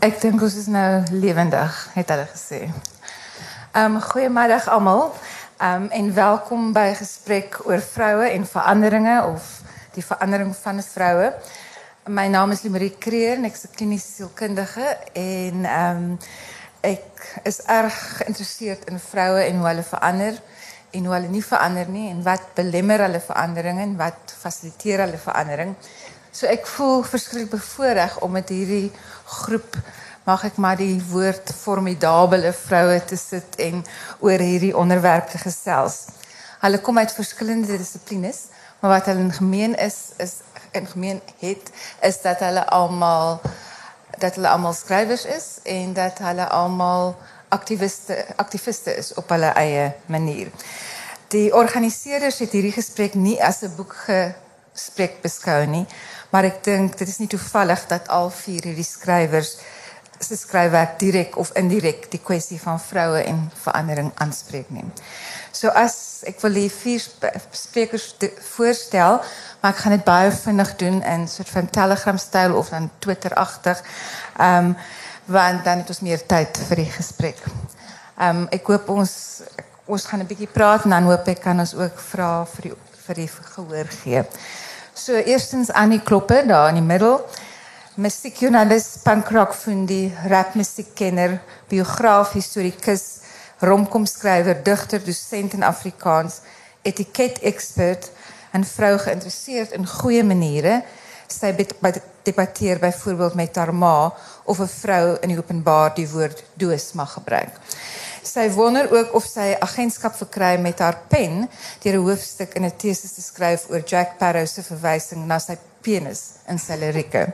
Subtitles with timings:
[0.00, 2.60] Ek dink ons is nou lewendig, het hulle gesê.
[3.76, 5.10] Ehm um, goeiemiddag almal.
[5.60, 9.50] Ehm en welkom by gesprek oor vroue en veranderinge of
[9.92, 11.34] die verandering van vroue.
[12.08, 16.18] My naam is Limarie Kreer en is 'n kliniese sielkundige en ehm um,
[16.80, 20.34] ek is erg geïnteresseerd in vroue en hoe hulle verander
[20.90, 25.18] en hoe hulle nie verander nie en wat belemmer hulle verandering en wat fasiliteer hulle
[25.18, 25.76] verandering.
[26.30, 28.92] So ek voel verskriklik bevoordeel om met hierdie
[29.24, 29.74] groep
[30.22, 33.80] mag ek maar die woord formidabele vroue te sit en
[34.22, 36.04] oor hierdie onderwerp te gesels.
[36.62, 38.44] Hulle kom uit verskillende dissiplines,
[38.80, 40.38] maar wat hulle in gemeen is is
[40.70, 41.72] in gemeen het
[42.06, 43.40] is dat hulle almal
[44.22, 47.16] dat hulle almal skrywers is en dat hulle almal
[47.48, 50.54] aktiviste aktiviste is op hulle eie manier.
[51.34, 55.86] Die organiseerders het hierdie gesprek nie as 'n boek gesprek beskou nie,
[56.30, 59.56] maar ek dink dit is nie toevallig dat al vier hierdie skrywers
[60.20, 64.84] se skryfwerk direk of indirek die kwessie van vroue en verandering aanspreek nie.
[65.52, 67.00] So as ek wil die vier
[67.56, 68.12] sprekers
[68.52, 69.18] voorstel,
[69.60, 73.82] maar ek gaan dit baie vinnig doen in soort van Telegram styl of dan Twitter-agtig.
[74.38, 74.74] Ehm um,
[75.30, 77.38] want dan het ons meer tyd vir die gesprek.
[78.18, 79.12] Ehm um, ek hoop ons
[79.86, 82.76] ons gaan 'n bietjie praat en dan hoop ek kan ons ook vra vir die
[83.06, 84.24] vir die gehoor gee.
[85.04, 87.26] So, eerstens Annie Kloppen, daar in het middel.
[87.94, 93.02] Muziekjournalist, punkrockfundi, rapmuziekkenner, biograaf, historicus,
[93.58, 96.40] romkomschrijver, dichter, docent in Afrikaans,
[96.82, 98.10] etiket-expert
[98.50, 100.84] en vrouw geïnteresseerd in goede manieren.
[101.26, 101.66] Zij
[102.22, 104.12] debatteert bijvoorbeeld met arma
[104.44, 107.60] of een vrouw in openbaar die woord doos mag gebruiken.
[108.30, 111.48] Sy wonder ook of sy agentskap verkry met haar pen
[111.82, 115.56] deur 'n hoofstuk in 'n tesis te skryf oor Jack Sparrow se verwysing na sy
[115.82, 117.32] penis in sy lirieke.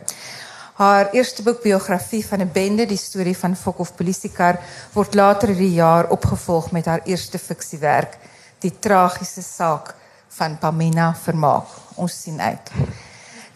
[0.74, 4.58] Haar eerste boek biografie van 'n bende, die storie van Fok of Polisiekar,
[4.92, 8.16] word later die jaar opgevolg met haar eerste fiksiewerk,
[8.60, 9.94] Die tragiese saak
[10.28, 11.68] van Pamina Vermaak.
[11.94, 12.70] Ons sien uit.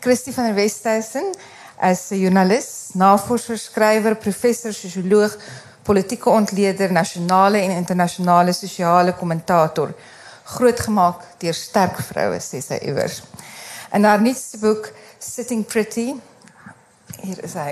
[0.00, 1.32] Christie van der Westhuizen
[1.78, 5.36] as 'n joernalis, navorser, skrywer, professor, sosioloog,
[5.82, 9.94] politieke ontleder, nasionale en internasionale sosiale kommentator,
[10.44, 13.22] grootgemaak deur sterk vroue, sê sy iewers.
[13.92, 16.14] In haar nuutste boek Sitting Pretty,
[17.20, 17.54] hier is.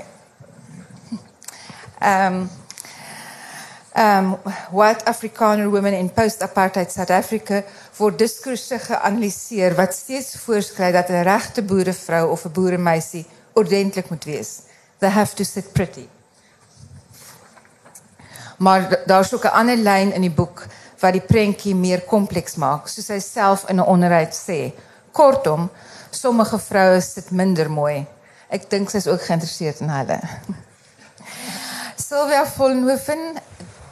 [1.98, 2.50] Ehm um,
[3.98, 4.36] um,
[4.70, 7.62] white Afrikaner women in post-apartheid South Africa
[7.96, 14.24] word diskurse geanalyseer wat steeds voorskryf dat 'n regte boerevrou of 'n boeremeisie ordentlik moet
[14.24, 14.50] wees.
[14.98, 16.08] They have to sit pretty.
[18.58, 20.66] Maar daar's ook 'n ander lyn in die boek
[20.98, 24.72] wat die prentjie meer kompleks maak, soos hy self in 'n onderhoud sê.
[25.12, 25.70] Kortom,
[26.10, 28.06] sommige vroue sit minder mooi.
[28.48, 30.20] Ek dink sy's ook geïnteresseerd in hulle.
[32.08, 33.36] Sylvia Vollenhoven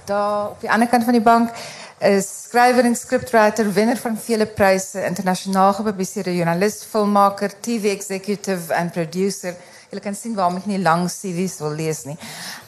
[0.04, 1.50] daar op die ander kant van die bank
[1.98, 8.90] is skrywer en scriptwriter, wenner van vele pryse, internasionaal gepubliseerde joernalis, filmmaker, TV executive en
[8.90, 9.56] producer.
[9.90, 12.18] Jy kan sien waarom ek nie lang CV's wil lees nie.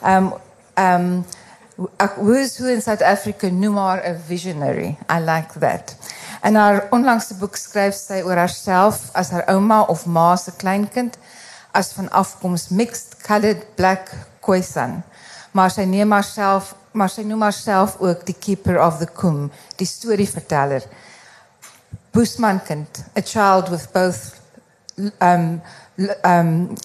[0.01, 0.33] Um
[0.79, 1.09] um
[2.17, 4.97] who's who in South Africa noem a visionary.
[5.09, 5.95] I like that.
[6.41, 11.17] En haar onlangse boek skryf sy oor haarself as haar ouma of ma se kleinkind
[11.71, 15.03] as van afkoms mixed colored black Khoisan.
[15.51, 19.87] Maar sy neem haarself maar sy noem haarself ook die keeper of the kum, die
[19.87, 20.83] storieverteller.
[22.11, 24.35] Boesmankind, a child with both
[25.21, 25.61] um
[26.23, 26.75] um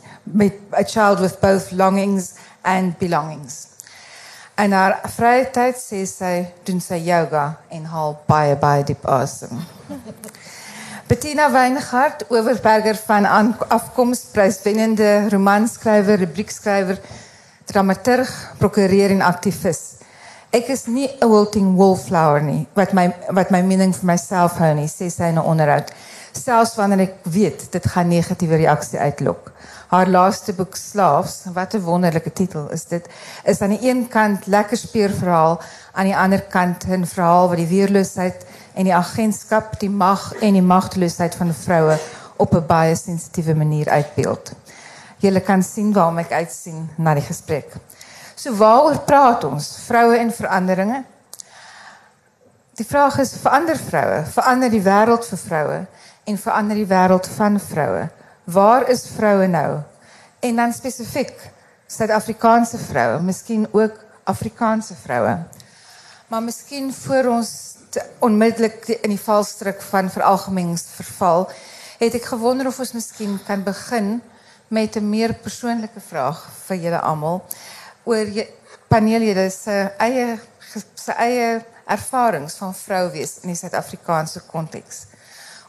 [0.73, 3.74] a child with both longings and belongings.
[4.55, 6.35] En haar vrye tyd sê sy
[6.67, 9.59] doen sy yoga en haal baie baie diep asem.
[11.09, 13.27] Bettina Weingart, Oberberger van
[13.69, 17.01] afkoms, pryswennende romanskrywer, rubriekskrywer,
[17.69, 18.31] dramaturg,
[18.63, 19.83] prokureur en aktivis.
[20.55, 24.75] Ek is nie 'n wilting wallflower nie wat my wat my mening vir myself hou
[24.75, 25.91] nie, sê sy in 'n onderhoud.
[26.35, 29.53] Selfs wanneer ek weet dit gaan negatiewe reaksie uitlok.
[29.89, 33.09] Haar laaste boek Slaafs, wat 'n wonderlike titel is dit,
[33.45, 35.61] is aan die een kant lekker speurverhaal,
[35.93, 40.53] aan die ander kant 'n verhaal wat die weerloosheid en die agentskap, die mag en
[40.53, 41.99] die magteloosheid van vroue
[42.37, 44.53] op 'n baie sensitiewe manier uitbeeld.
[45.19, 47.73] Jy kan sien waarom ek uitsien na die gesprek.
[48.35, 49.79] So waaroor praat ons?
[49.87, 51.05] Vroue en veranderinge.
[52.75, 55.87] Die vraag is verander vroue, verander die wêreld vir vroue
[56.25, 58.09] en verander die wêreld van vroue.
[58.45, 59.81] Waar is vroue nou?
[60.41, 61.51] En dan spesifiek
[61.87, 65.39] Suid-Afrikaanse vroue, miskien ook Afrikaanse vroue.
[66.29, 67.51] Maar miskien voor ons
[68.19, 71.51] onmiddellik in die valstrik van veralgemenings verval,
[72.01, 74.21] het ek gewonder of ons miskien kan begin
[74.69, 77.45] met 'n meer persoonlike vraag vir julle almal
[78.05, 78.27] oor
[78.89, 80.39] paneellede se eie
[80.95, 85.07] se eie ervarings van vrou wees in die Suid-Afrikaanse konteks.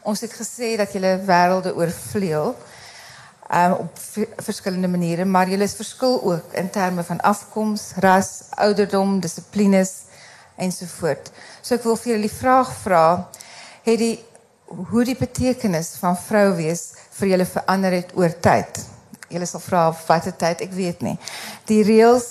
[0.06, 4.02] Ons het gesê dat julle wêrelde oorvleuel um, op
[4.46, 9.94] verschillende maniere, maar julle is verskil ook in terme van afkoms, ras, ouderdom, dissiplines
[10.62, 11.32] ensovoort.
[11.62, 13.06] So ek wil vir julle die vraag vra,
[13.86, 14.16] het die
[14.66, 18.80] hoe die betekenis van vrou wees vir julle verander het oor tyd?
[19.30, 21.18] Julle sal vra watter tyd, ek weet nie.
[21.70, 22.30] Die reëls,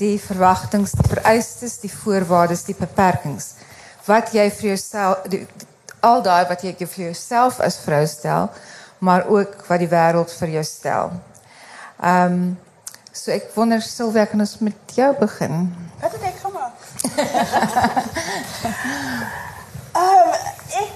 [0.00, 3.54] die verwagtinge, die vereistes, die voorwaardes, die beperkings.
[4.04, 5.24] Wat jy vir jouself
[6.04, 8.50] al daai wat jy vir jouself as vrou stel,
[8.98, 11.16] maar ook wat die wêreld vir jou stel.
[12.02, 12.58] Ehm um,
[13.14, 15.68] so ek wonder Silvia kan ons met jou begin.
[16.02, 16.74] Wat het ek gemaak?
[19.94, 20.32] Ehm um,
[20.82, 20.92] ek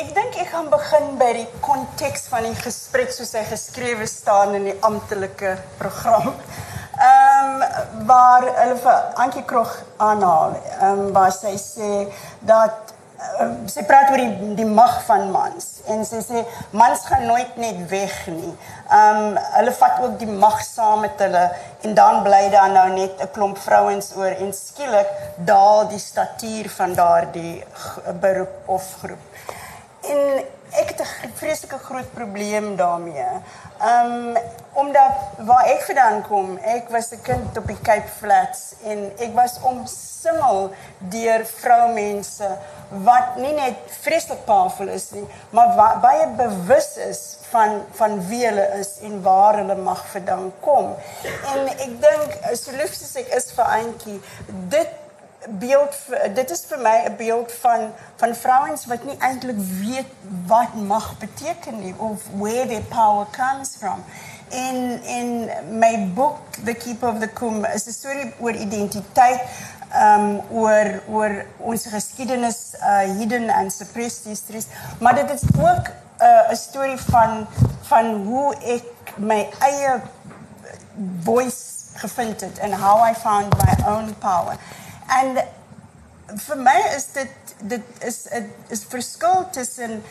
[0.00, 4.56] ek dink ek gaan begin by die konteks van die gesprek soos hy geskrewe staan
[4.58, 6.32] in die amptelike program.
[6.96, 11.92] Ehm um, waar hulle vir Antjie Krog aanhaal, ehm um, waar sy sê
[12.40, 12.95] dat
[13.70, 16.42] sy praat oor die die mag van mans en sy sê
[16.76, 18.52] mans gaan nooit net weg nie.
[18.98, 21.44] Um hulle vat ook die mag saam met hulle
[21.86, 25.10] en dan bly daar nou net 'n klomp vrouens oor en skielik
[25.52, 27.64] daal die statuur van daardie
[28.20, 29.24] beroep of groep.
[30.12, 33.28] En ek het 'n vreeslike groot probleem daarmee.
[33.82, 34.36] Um
[34.72, 39.34] omdat waar ek vandaan kom, ek was 'n kind op die Cape Flats en ek
[39.34, 42.58] was omsingel deur vroumense
[42.88, 48.68] wat nie net vreeslik powerful is nie, maar baie bewus is van van wie hulle
[48.78, 50.94] is en waar hulle mag vandaan kom.
[51.54, 54.20] En ek dink so lief soos ek is vir Auntie,
[54.68, 54.88] dit
[55.48, 55.94] beeld
[56.34, 60.10] dit is vir my 'n beeld van van vrouens wat nie eintlik weet
[60.46, 64.04] wat mag beteken nie of where their power comes from.
[64.48, 69.40] In in my book The Keeper of the Kum is 'n storie oor identiteit,
[69.94, 74.66] um oor oor ons geskiedenis, uh hidden and suppressed histories,
[74.98, 75.86] maar dit is ook
[76.18, 77.46] 'n uh, storie van
[77.82, 78.84] van hoe ek
[79.16, 80.00] my eie
[81.22, 84.56] voice gevind het and how I found my own power.
[85.06, 85.38] En
[86.26, 88.26] vir my is dit dit is
[88.68, 90.02] is verskil tussen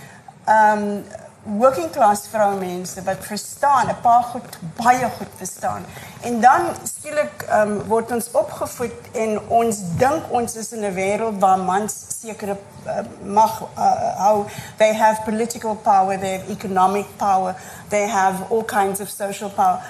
[0.50, 1.04] um
[1.46, 5.86] working class vroumense wat verstaan 'n paar goed baie goed verstaan.
[6.22, 11.40] En dan skielik um word ons opgevoed en ons dink ons is in 'n wêreld
[11.40, 14.40] waar mans sekere uh, mag uh,
[14.78, 17.56] they have political power, they have economic power,
[17.90, 19.82] they have all kinds of social power.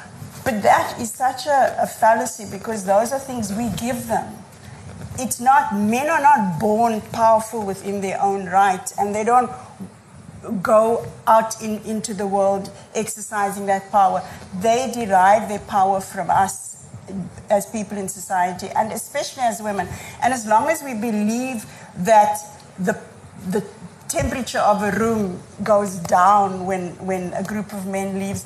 [0.43, 4.44] But that is such a, a fallacy because those are things we give them
[5.17, 9.51] it's not men are not born powerful within their own right and they don't
[10.61, 14.21] go out in, into the world exercising that power.
[14.59, 16.87] They derive their power from us
[17.49, 19.87] as people in society and especially as women.
[20.21, 21.65] And as long as we believe
[21.97, 22.37] that
[22.79, 22.99] the
[23.49, 23.65] the
[24.07, 28.45] temperature of a room goes down when when a group of men leaves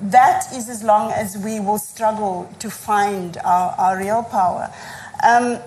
[0.00, 4.70] that is as long as we will struggle to find our, our real power.
[5.26, 5.58] Um,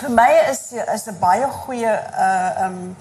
[0.00, 1.92] vir my is is 'n baie goeie
[2.26, 2.96] uh um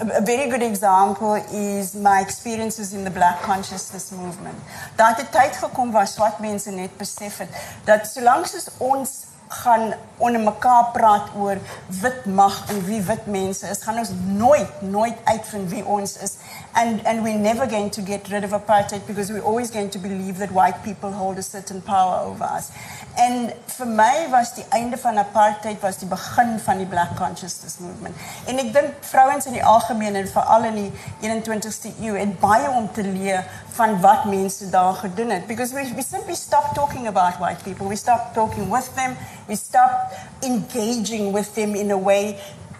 [0.00, 4.58] a very good example is my experiences in the black consciousness movement.
[4.96, 7.48] Daar het 'n tyd gekom waar swart mense net besef het
[7.84, 9.10] dat solank soos ons
[9.48, 11.56] gaan onder mekaar praat oor
[12.00, 16.32] wit mag en wie wit mense is, gaan ons nooit nooit uitvind wie ons is.
[16.74, 19.98] And and we're never going to get rid of apartheid because we're always going to
[19.98, 22.70] believe that white people hold a certain power over us.
[23.16, 27.78] En vir my was die einde van apartheid was die begin van die black consciousness
[27.78, 28.16] movement.
[28.46, 30.92] En ek dink vrouens in die algemeen en veral in die
[31.28, 33.44] 21ste eeu het baie om te leer
[33.76, 37.88] van wat mense daar gedoen het because we we simply stopped talking about white people.
[37.88, 39.16] We stopped talking with them.
[39.46, 42.38] We stopped engaging with them in a way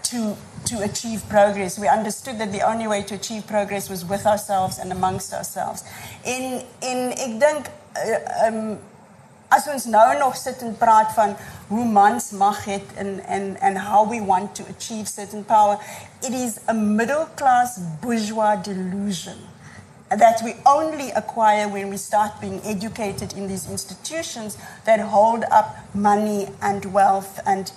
[0.09, 0.35] to
[0.65, 1.77] to achieve progress.
[1.77, 5.83] We understood that the only way to achieve progress was with ourselves and amongst ourselves.
[6.25, 8.79] In in ek dink uh, um
[9.53, 11.35] as ons nou nog sit en praat van
[11.67, 15.77] hoe mans mag het and how we want to achieve certain power
[16.21, 19.37] it is a middle class bourgeois delusion
[20.09, 25.75] that we only acquire when we start being educated in these institutions that hold up
[25.93, 27.71] money and wealth and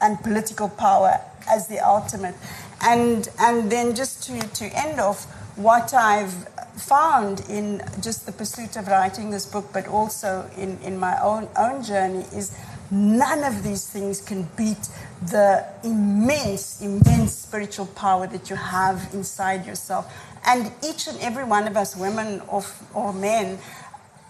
[0.00, 2.34] and political power as the ultimate
[2.82, 5.24] and and then just to to end off
[5.56, 6.46] what I've
[6.78, 11.48] found in just the pursuit of writing this book, but also in, in my own,
[11.56, 12.56] own journey, is
[12.90, 14.88] none of these things can beat
[15.30, 20.12] the immense, immense spiritual power that you have inside yourself.
[20.46, 22.64] And each and every one of us, women or,
[22.94, 23.58] or men,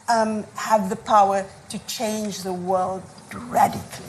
[0.09, 3.03] um, have the power to change the world
[3.35, 4.07] radically.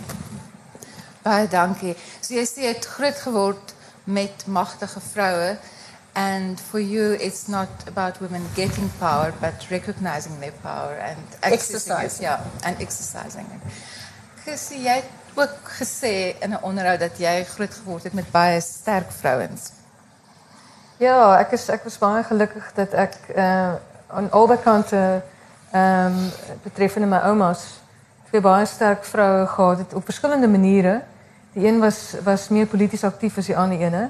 [1.24, 1.96] Baie dankie.
[2.22, 3.74] So jy sê jy het groot geword
[4.10, 5.58] met magtige vroue
[6.16, 12.24] and for you it's not about women getting power but recognizing their power and exercising
[12.24, 13.82] yeah and exercising it.
[14.46, 18.62] Gesien jy het ook gesê in 'n onderhoud dat jy groot geword het met baie
[18.62, 19.72] sterk vrouens.
[20.98, 23.74] Ja, ek is ek was baie gelukkig dat ek uh
[24.10, 25.22] aan albei kante
[25.72, 26.32] ehm um,
[26.64, 27.80] betreffende my oumas
[28.30, 31.02] twee baie sterk vroue gehad het op verskillende maniere.
[31.54, 34.10] Die een was was meer polities aktief as die ander ene.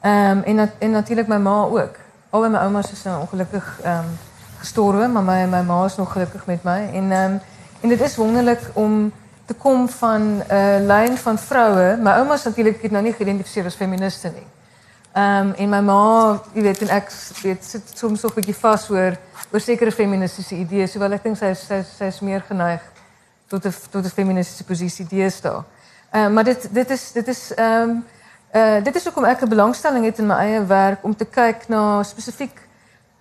[0.00, 1.96] Ehm en en natuurlik my ma ook.
[2.30, 4.04] Albei my oumas is nou ongelukkig ehm
[4.58, 7.38] gestorwe, maar my my ma is nog gelukkig met my en ehm
[7.80, 9.12] en dit is wonderlik om
[9.46, 11.96] te kom van 'n uh, lyn van vroue.
[11.96, 14.46] My ouma's natuurlik het nou nie geïdentifiseer as feministe nie.
[15.12, 18.90] Ehm en my ma, jy weet, en ek weet sit soms nog 'n bietjie vas
[18.90, 19.16] oor
[19.52, 22.80] oor sekere feministiese idees, hoewel ek dink sy sy sy is meer geneig
[23.46, 25.62] tot 'n tot 'n feministiese posisie deesdae.
[26.10, 28.04] Ehm uh, maar dit dit is dit is ehm um,
[28.54, 31.68] uh dit is hoekom ek 'n belangstelling het in my eie werk om te kyk
[31.68, 32.60] na spesifiek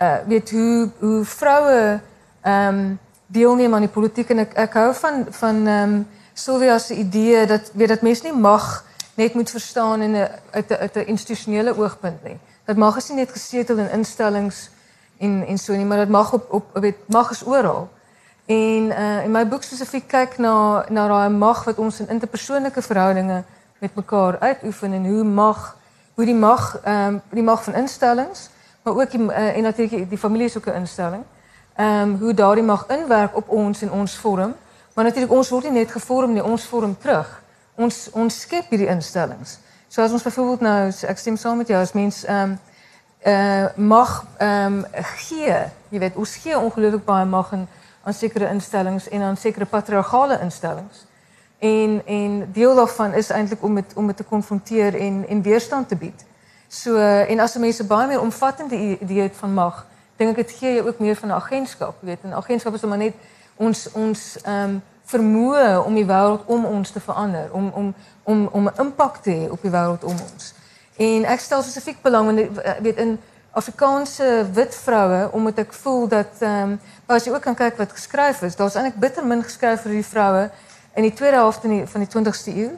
[0.02, 2.00] uh weet hoe hoe vroue
[2.42, 6.78] ehm um, deelneem aan die politiek en ek ek hou van van ehm um, Sylvia
[6.78, 8.84] se idee dat weet dat mense nie mag
[9.16, 12.40] net moet verstaan in 'n uit 'n uit 'n institusionele oogpunt nie.
[12.66, 14.70] Dat mag is nie net gesetel in instellings
[15.18, 17.90] en en so nie, maar dit mag op op weet mag is oral.
[18.46, 22.82] En uh in my boek spesifiek kyk na na daai mag wat ons in interpersoonlike
[22.82, 23.44] verhoudinge
[23.80, 25.78] met mekaar uitoefen en hoe mag
[26.16, 28.50] hoe die mag ehm um, die mag van instellings,
[28.84, 31.24] maar ook die uh, en natuurlik die familie is ook 'n instelling.
[31.76, 34.56] Ehm um, hoe daardie mag inwerk op ons en ons vorm.
[34.94, 37.42] Maar natuurlik ons word nie net gevorm nie, ons vorm terug.
[37.76, 39.60] Ons ons skep hierdie instellings.
[39.88, 42.60] So as ons byvoorbeeld nou ek stem saam met jou as mens ehm um,
[43.26, 44.86] uh mag ehm um,
[45.16, 45.58] gee,
[45.90, 47.68] jy weet, ons gee ongelooflik baie mag aan
[48.06, 51.06] aan sekere instellings en aan sekere patriargale instellings.
[51.60, 55.88] En en deel daarvan is eintlik om met om dit te konfronteer en en weerstand
[55.88, 56.26] te bied.
[56.68, 56.98] So
[57.28, 59.86] en as mense baie meer omvattende idee het van mag,
[60.18, 62.98] dink ek dit gee jou ook meer van 'n agentskap, weet, 'n agentskap is maar
[62.98, 63.16] net
[63.56, 67.94] ons ons ehm um, vermoë om die wêreld om ons te verander, om om
[68.24, 70.54] om om 'n impak te hê op die wêreld om ons.
[70.96, 73.20] En ek stel spesifiek belang in weet in
[73.52, 77.92] Afrikaanse wit vroue omdat ek voel dat ehm um, as jy ook kan kyk wat
[77.92, 80.50] geskryf is, daar's eintlik bitter min geskryf oor die vroue
[80.96, 82.72] in die tweede helfte van die 20ste eeu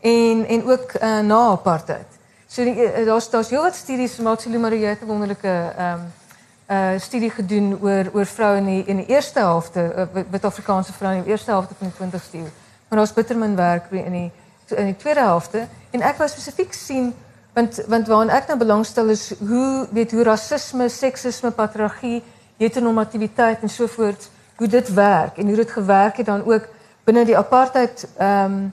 [0.00, 2.18] en en ook uh, na apartheid.
[2.48, 7.78] So uh, daar's daar's heelwat studies Matsulu Maria het 'n wonderlike ehm um, studie gedoen
[7.80, 11.50] oor oor vroue in in die eerste helfte uh, wit Afrikaanse vroue in die eerste
[11.50, 12.50] helfte van die 20ste eeu.
[12.88, 14.32] Maar daar's bitter min werk in die
[14.76, 17.14] in die tweede helfte en ek wou spesifiek sien
[17.54, 22.22] want want waaraan ek nou belangstel is hoe weet hoe rasisme, seksisme, patriargie,
[22.58, 26.68] heteronormativiteit en so voort hoe dit werk en hoe dit gewerk het dan ook
[27.04, 28.68] binne die apartheid ehm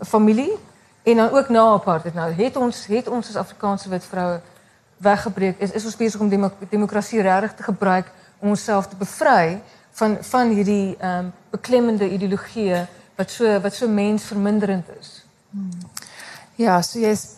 [0.00, 0.52] familie
[1.02, 4.40] en dan ook na apartheid nou het ons het ons as Afrikaanse wit vroue
[4.96, 9.60] weggebreek is is ons besig om demok demokrasie te gebruik om onsself te bevry
[9.92, 15.24] van van hierdie ehm beklemmende ideologieë wat so wat so mensverminderend is.
[16.56, 17.36] Ja, so jy's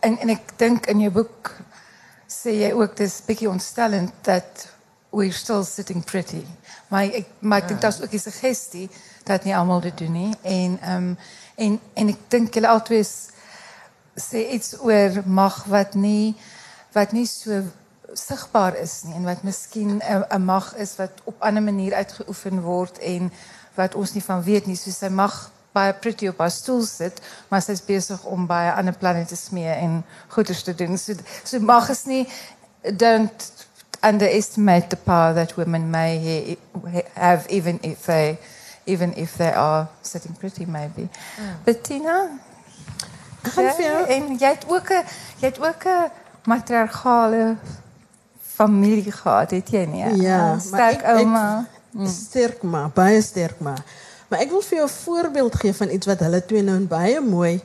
[0.00, 1.52] en en ek dink in jou boek
[2.30, 4.68] sê jy ook dis bietjie ontstellend dat
[5.10, 6.44] we're still sitting pretty.
[6.88, 8.90] Maar ek maar ek dink daar's ook 'n suggestie
[9.24, 10.34] dat nie almal dit doen nie.
[10.42, 11.18] En ehm um,
[11.54, 13.04] en en ek dink julle albei
[14.18, 16.36] sê iets oor mag wat nie
[16.92, 17.62] wat nie so
[18.12, 22.60] sigbaar is nie en wat miskien 'n mag is wat op 'n ander manier uitgeoefen
[22.60, 23.32] word en
[23.74, 24.76] wat ons nie van weet nie.
[24.76, 28.96] So sy mag baie pretty op haar stoel sit maar sy's besig om 'n ander
[28.96, 30.98] planeet te smee en goeie te doen.
[30.98, 31.12] So
[31.44, 32.28] so mag is nie
[32.96, 33.67] don't
[34.02, 36.56] underestimate the power that women may
[37.14, 38.38] have even if they
[38.86, 41.08] even if they are sitting pretty maybe.
[41.36, 41.64] Mm.
[41.64, 42.28] Bettina,
[43.42, 45.04] vir jou en jy het ook 'n
[45.40, 46.10] jy het ook 'n
[46.44, 47.56] matriargale
[48.40, 50.22] familie gehad, het jy nie?
[50.22, 51.48] Ja, sterk maar ek, ouma.
[51.60, 52.06] Ek, mm.
[52.06, 53.84] Sterk maar, baie sterk maar.
[54.28, 57.20] Maar ek wil vir jou 'n voorbeeld gee van iets wat hulle twee nou baie
[57.20, 57.60] mooi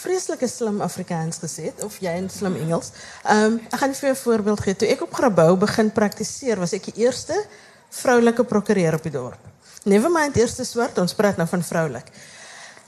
[0.00, 2.86] vreselijke slim Afrikaans gezet, of jij in slim Engels.
[3.24, 4.76] Ik um, ga even een voorbeeld geven.
[4.76, 7.44] Toen ik op Grabouw begin praktiseren, was ik de eerste
[7.88, 9.38] vrouwelijke procureur op die dorp.
[9.82, 12.08] Nevermind, eerste zwart, ons praat nou van vrouwelijk.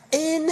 [0.08, 0.50] En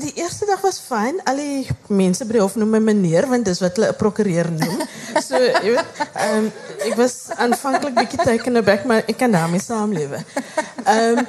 [0.00, 1.22] die eerste dag was fijn.
[1.24, 4.88] Alle mensen bedoel noemen me meneer, want dat is wat de procureur noemen.
[5.28, 5.76] so, um,
[6.14, 6.44] ehm,
[6.78, 10.16] ik was aanvankelijk een beetje taken back, maar ik kan daarmee samenleven.
[10.16, 11.24] Um, ehm,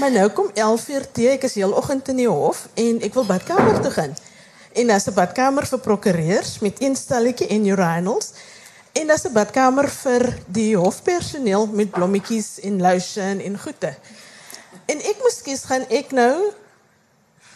[0.00, 3.14] maar nu kom 11 uur thee, ik is heel ochtend in die hof en ik
[3.14, 4.16] wil badkamer te gaan.
[4.72, 8.30] En dat is de badkamer voor procureurs met instellingen en urinals.
[8.92, 13.94] En dat is de badkamer voor die hoofdpersoneel met blommetjes en luisjes en goede.
[14.86, 16.52] En ik moest kiezen, gaan ik nou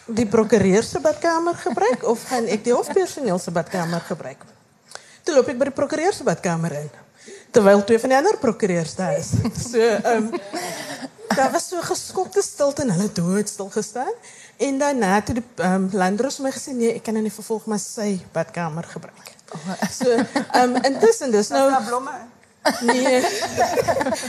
[0.09, 4.47] die procureurse badkamer gebruiken of gaan ik die hofpersoneelse badkamer gebruiken?
[5.23, 6.89] Toen loop ik bij de procureurse badkamer in.
[7.51, 9.29] Terwijl twee van die andere procureurs daar is.
[9.71, 10.29] So, um,
[11.35, 14.13] daar was so geskokte stilte en hulle het dood stil gestaan.
[14.57, 17.79] En daarna toe die um, landros my gesê nee, ek kan nou nie vervolg maar
[17.79, 19.31] sy badkamer gebruik.
[19.91, 20.17] So,
[20.55, 21.71] um, intussen dus nou
[22.81, 23.23] nee.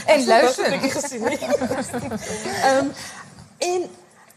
[0.05, 0.71] En Dat lotion.
[0.71, 1.23] heb ik gezien.
[1.23, 2.91] Um,
[3.57, 3.89] en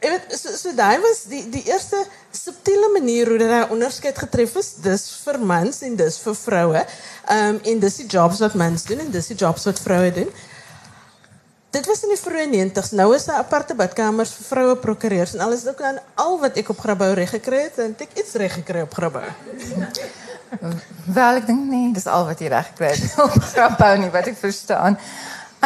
[0.04, 2.00] jy weet, so, daai was die, die eerste
[2.34, 4.74] subtiele manier hoe daar onderscheid getref is.
[4.84, 6.82] Dis vir mans en dis vir vroue.
[7.32, 10.34] Um, en dis die jobs wat mans doen en dis die jobs wat vroue doen.
[11.74, 12.92] Dit was in die vroeë 90s.
[12.94, 16.70] Nou is daar aparte badkamers vir vroue prokureurs en alles ook dan al wat ek
[16.70, 19.26] op Grabouw reg gekry het, en ek iets reg gekry op Grabouw.
[21.16, 24.30] Wel, ek dink nie, dis al wat jy reg gekry het op Grabouw nie wat
[24.30, 25.00] ek verstaan.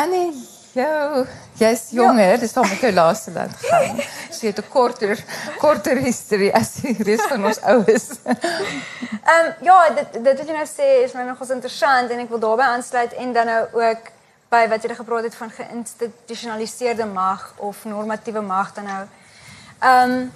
[0.00, 0.30] Annie,
[0.78, 1.24] jou,
[1.60, 4.00] jy's jonger, dis van jou laaste land gegaan.
[4.30, 5.24] So jy het 'n korter
[5.58, 8.06] korter history as die res van ons oues.
[9.28, 12.38] Ehm ja, dit dit wat jy nou sê is my nogals interessant en ek wil
[12.38, 14.12] daarbey aansluit en dan nou ook
[14.48, 19.04] by wat jy gepraat het van geïnstitusionaliseerde mag of normatiewe mag dan nou.
[19.80, 20.30] Ehm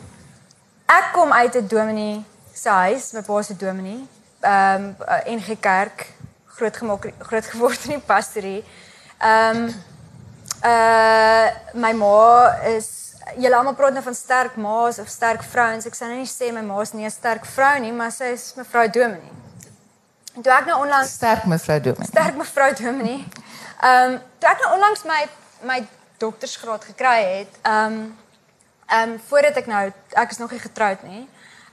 [0.87, 4.06] ek kom uit 'n dominee se huis, my pa se dominee.
[4.40, 6.06] Ehm um, NG Kerk
[6.46, 8.64] groot gemaak groot geword in die pastorie.
[9.18, 9.70] Ehm
[10.64, 12.88] uh my ma is
[13.37, 15.87] julle almal praat nou van sterk ma's of sterk vrouens.
[15.87, 18.33] Ek sou nou nie sê my ma is nie 'n sterk vrou nie, maar sy
[18.37, 19.33] is mevrou Dominee.
[20.35, 22.07] En toe ek nou onlangs Sterk mevrou Dominee.
[22.07, 23.26] sterk mevrou Dominee.
[23.81, 25.28] Ehm um, toe ek nou onlangs my
[25.62, 25.87] my
[26.19, 28.19] doktorsgraad gekry het, ehm um,
[28.87, 31.28] ehm um, voordat ek nou ek is nog nie getroud nie.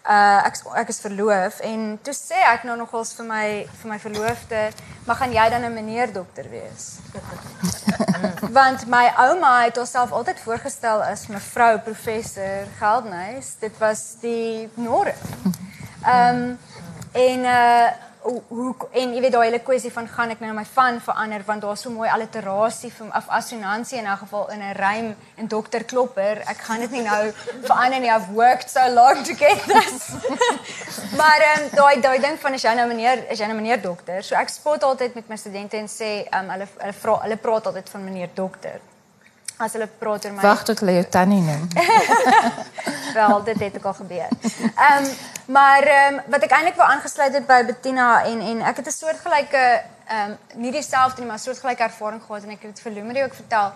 [0.09, 3.45] Uh ek ek is verloof en toe sê ek nou nogals vir my
[3.81, 4.61] vir my verloofde,
[5.05, 6.97] "Maar gaan jy dan 'n meneer dokter wees?"
[8.57, 13.55] Want my ouma het haarself altyd voorgestel as mevrou professor Geldnys.
[13.59, 15.13] Dit was die norm.
[16.05, 16.59] Ehm um,
[17.11, 20.99] en uh hoe en jy weet daai hele kwessie van gaan ek nou my van
[21.03, 25.15] verander want daar's so mooi alliterasie vir of assonansie in 'n geval in 'n rym
[25.37, 26.43] en dokter klopper.
[26.47, 27.31] Ek gaan dit nie nou
[27.63, 28.11] verander nie.
[28.11, 30.11] I've worked so long to get this.
[31.19, 33.81] maar ehm um, daai daai ding van as jy nou meneer is jy nou meneer
[33.81, 34.23] dokter.
[34.23, 37.37] So ek spot altyd met my studente en sê ehm um, hulle hulle vra hulle
[37.37, 38.79] praat altyd van meneer dokter.
[39.59, 41.67] As hulle praat oor my Wag tot hulle jou tannie noem.
[43.19, 44.27] wel dit het ook al gebeur.
[44.75, 45.05] Ehm
[45.45, 48.97] maar ehm wat ek eintlik wou aangesluit het by Bettina en en ek het 'n
[49.01, 49.63] soortgelyke
[50.07, 53.33] ehm nie dieselfde nie maar soortgelyke ervaring gehad en ek het dit vir Lumerie ook
[53.33, 53.73] vertel.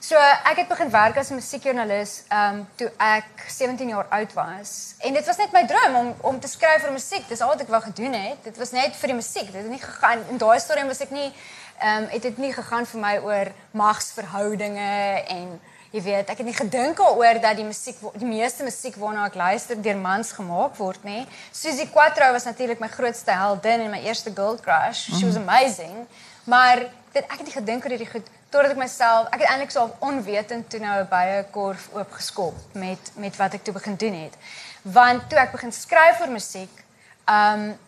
[0.00, 0.14] So
[0.44, 4.94] ek het begin werk as 'n musiekjoernalis ehm toe ek 17 jaar oud was.
[4.98, 7.28] En dit was net my droom om om te skryf vir musiek.
[7.28, 8.44] Dis al wat ek wou gedoen het.
[8.44, 9.52] Dit was net vir die musiek.
[9.52, 11.32] Dit het nie gegaan in daai stadium was ek nie
[11.80, 16.44] ehm um, het dit nie gegaan vir my oor magsverhoudinge en Jy weet, ek het
[16.44, 20.74] nie gedink daaroor dat die musiek die meeste musiek waarna ek luister deur mans gemaak
[20.76, 21.22] word nie.
[21.48, 25.06] Susie Quatro was natuurlik my grootste heldin en my eerste girl crush.
[25.16, 26.04] She was amazing.
[26.44, 29.72] Maar dit ek het nie gedink oor hierdie goed totdat ek myself ek het eintlik
[29.72, 34.20] so onwetend toe nou 'n baie korf oopgeskop met met wat ek toe begin doen
[34.28, 34.36] het.
[34.82, 36.84] Want toe ek begin skryf vir musiek,
[37.24, 37.78] um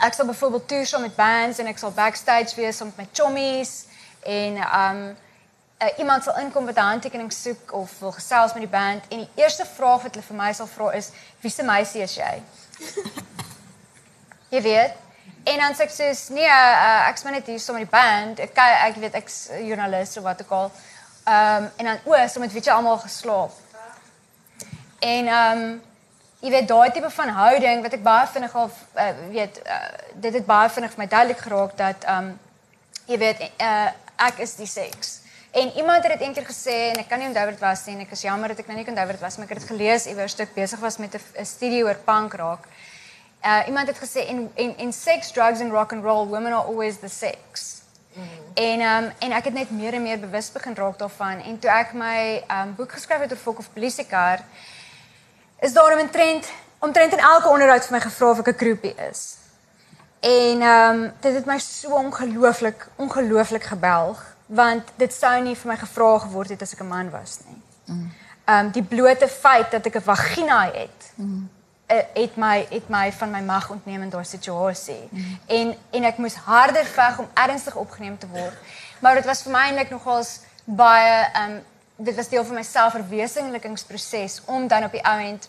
[0.00, 3.08] ek sal byvoorbeeld toer saam met bands en ek sal backstage wees saam met my
[3.12, 3.84] chommies
[4.22, 5.02] en um
[5.82, 9.18] uh, iemand sal inkom wat 'n handtekening soek of wil gesels met die band en
[9.18, 12.42] die eerste vraag wat hulle vir my sal vra is wie se meisie is jy?
[14.54, 14.92] jy weet.
[15.44, 18.38] En dan sê ek soos nee, uh, ek's maar net hier saam met die band.
[18.38, 20.72] Ek ek weet ek's joernalis of wat ook al.
[21.24, 23.52] Ehm um, en dan o, so met wie jy almal geslaap.
[24.98, 25.82] En ehm um,
[26.42, 29.80] jy weet daai tipe van houding wat ek baie vinnig al uh, weet uh,
[30.24, 32.32] dit het baie vinnig vir my duidelik geraak dat um,
[33.06, 33.90] jy weet uh,
[34.26, 35.20] ek is die seks.
[35.52, 37.94] En iemand het dit eendag gesê en ek kan nie onthou wat dit was nie
[37.94, 39.54] en ek is jammer dat ek nou nie kan onthou wat dit was maar ek
[39.54, 42.66] het dit gelees iewers toe ek besig was met 'n studie oor punk rock.
[43.44, 46.66] Uh iemand het gesê in in in sex drugs and rock and roll women are
[46.66, 47.82] always the sex.
[48.54, 51.70] En um en ek het net meer en meer bewus begin raak daarvan en toe
[51.70, 54.42] ek my um boek geskryf het oor Fok of Polisiekar
[55.62, 58.94] is daar 'n trend omtrent in elke onderhoud vir my gevra of ek 'n groepie
[59.10, 59.36] is.
[60.20, 65.70] En ehm um, dit het my so ongelooflik ongelooflik gebelg want dit sou nie vir
[65.70, 67.62] my gevra geword het as ek 'n man was nie.
[68.44, 71.50] Ehm um, die blote feit dat ek 'n vagina het mm.
[72.14, 75.08] het my het my van my mag ontneem in daai situasie.
[75.10, 75.38] Mm.
[75.46, 78.56] En en ek moes harder veg om ernstig opgeneem te word.
[78.98, 81.62] Maar dit was vir my eintlik nogals baie um,
[81.96, 85.48] dit was deel van my selfverwesenlikingsproses om dan op die ou end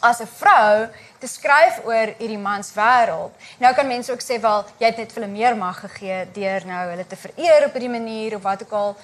[0.00, 3.32] as 'n vrou te skryf oor hierdie mans wêreld.
[3.58, 6.66] Nou kan mense ook sê wel jy het net vir hulle meer mag gegee deur
[6.66, 8.96] nou hulle te vereer op hierdie manier of wat ook al,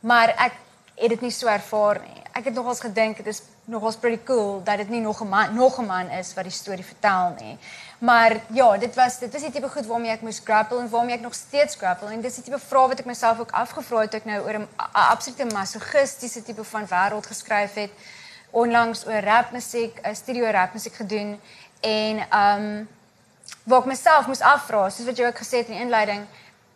[0.00, 0.52] maar ek
[0.94, 2.22] het dit nie so ervaar nie.
[2.32, 5.54] Ek het nogals gedink dit is nogals pretty cool dat dit nie nog 'n man
[5.54, 7.58] nog 'n man is wat die storie vertel nie.
[7.98, 11.14] Maar ja, dit was dit was die tipe goed waarmee ek moes grapple en waarmee
[11.14, 14.14] ek nog steeds grapple en dis die tipe vrae wat ek myself ook afgevra het
[14.14, 17.90] ek nou oor 'n absolute masochistiese tipe van wêreld geskryf het
[18.50, 21.40] onlangs oor rapmusiek, 'n studio rapmusiek gedoen
[21.80, 22.88] en ehm um,
[23.64, 26.26] waar ek myself moes afvra, soos wat jy ook gesê het in die inleiding,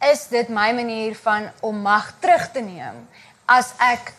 [0.01, 3.09] is dit my manier van om mag terug te neem
[3.45, 4.13] as ek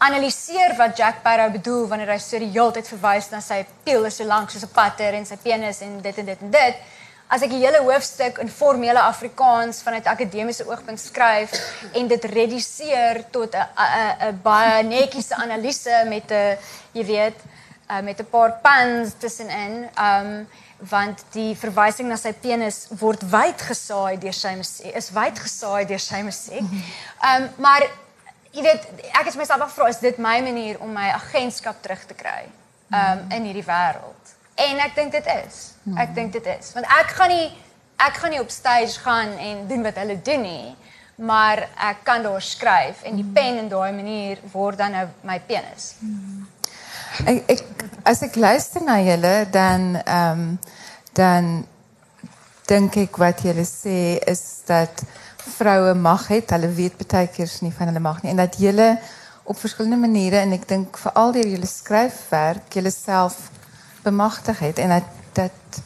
[0.00, 4.06] analiseer wat Jack Sparrow bedoel wanneer hy so die hele tyd verwys na sy piel
[4.08, 6.76] is so lank soos 'n patter en sy penis en dit en dit en dit.
[7.28, 11.52] As ek die hele hoofstuk in formele Afrikaans vanuit akademiese oogpunt skryf
[11.94, 16.56] en dit reduseer tot 'n baie netjiese analise met 'n
[16.92, 17.38] jy weet
[17.90, 20.48] uh, met 'n paar puns tussenin, um
[20.90, 25.84] want die verwysing na sy penis word wyd gesaai deur sy musiek, is wyd gesaai
[25.84, 26.64] deur sy musiek.
[27.22, 27.84] Um maar
[28.52, 32.14] jy weet ek het myself afvra is dit my manier om my agentskap terug te
[32.14, 32.44] kry
[32.90, 34.36] um in hierdie wêreld?
[34.60, 35.58] En ek dink dit is.
[35.96, 36.72] Ek dink dit is.
[36.74, 37.50] Want ek gaan nie
[38.00, 40.76] ek gaan nie op stage gaan en doen wat hulle doen nie
[41.20, 45.36] maar ek kan daar skryf en die pen in daai manier word dan nou my
[45.44, 45.92] penis.
[47.28, 50.46] Ek, ek as ek luister na julle dan ehm um,
[51.12, 51.48] dan
[52.70, 55.02] dink ek wat julle sê is dat
[55.40, 56.50] vroue mag het.
[56.50, 58.98] Hulle weet baie keer nie van hulle mag nie en dat julle
[59.50, 63.48] op verskillende maniere en ek dink veral deur julle skryfwerk julle self
[64.04, 65.80] bemagtig het en dat dat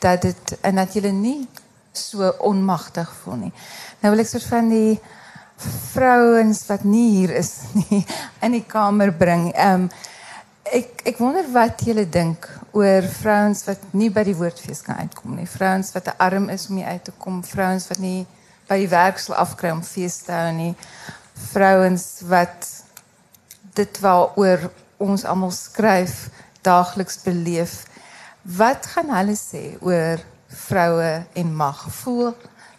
[0.00, 1.48] dat dit en dat julle nie
[1.92, 3.52] so onmagtig voel nie.
[4.00, 5.00] Nou wil ek soort van die
[5.92, 8.04] vrouens wat nie hier is nie
[8.40, 9.50] in die kamer bring.
[9.52, 9.90] Ehm um,
[10.70, 12.46] ek ek wonder wat julle dink
[12.76, 15.48] oor vrouens wat nie by die woordfees kan uitkom nie.
[15.50, 18.26] Vrouens wat te arm is om hier uit te kom, vrouens wat nie
[18.70, 20.74] by die werk sal afkry om fees te hou nie.
[21.50, 22.68] Vrouens wat
[23.74, 24.68] dit waaroor
[25.02, 26.28] ons almal skryf
[26.66, 27.82] daagliks beleef.
[28.42, 30.22] Wat gaan hulle sê oor
[30.68, 31.82] vroue en mag?
[32.02, 32.34] Voel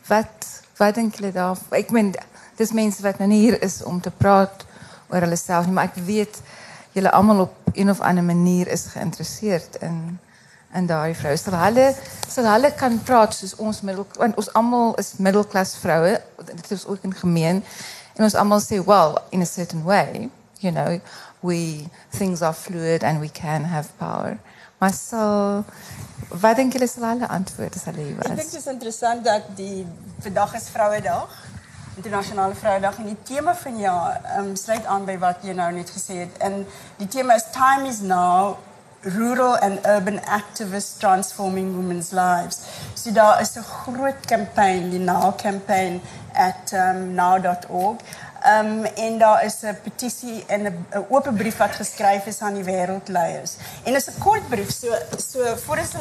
[0.07, 0.47] wat
[0.79, 1.59] wat dink julle daar?
[1.77, 2.09] Ek meen
[2.57, 4.63] dis mense wat nou nie hier is om te praat
[5.11, 6.39] oor hulle self nie, maar ek weet
[6.95, 10.17] julle almal op een of ander manier is geïnteresseerd in
[10.73, 11.35] en daai vrou.
[11.37, 11.87] Sal hulle
[12.27, 16.15] sal hulle kan praat soos ons middel want ons almal is middelklas vroue.
[16.51, 17.63] Dit is ook in gemeen.
[18.15, 20.29] En ons almal sê well in a certain way
[20.61, 20.99] you know
[21.41, 24.37] we things are fluid and we can have power.
[24.77, 25.63] Maar so
[26.41, 28.31] wat dink julle sal hulle antwoord as hulle was?
[28.31, 29.87] Ek dink dit is interessant dat die
[30.23, 31.39] vandag is Vrouedag
[31.95, 35.91] internasionale vrouedag en die tema van jaar um, sluit aan by wat jy nou net
[35.91, 36.37] gesê het.
[36.39, 36.63] En
[36.97, 38.57] die tema is time is now
[39.03, 42.65] rural and urban activists transforming women's lives.
[42.93, 46.01] So daar is 'n groot kampanje, die Now campaign
[46.33, 47.97] at um, now.org.
[48.45, 52.63] Um en daar is 'n petisie en 'n oop brief wat geskryf is aan die
[52.63, 53.51] wêreldleiers.
[53.83, 55.91] En is 'n kort brief, so so voor ons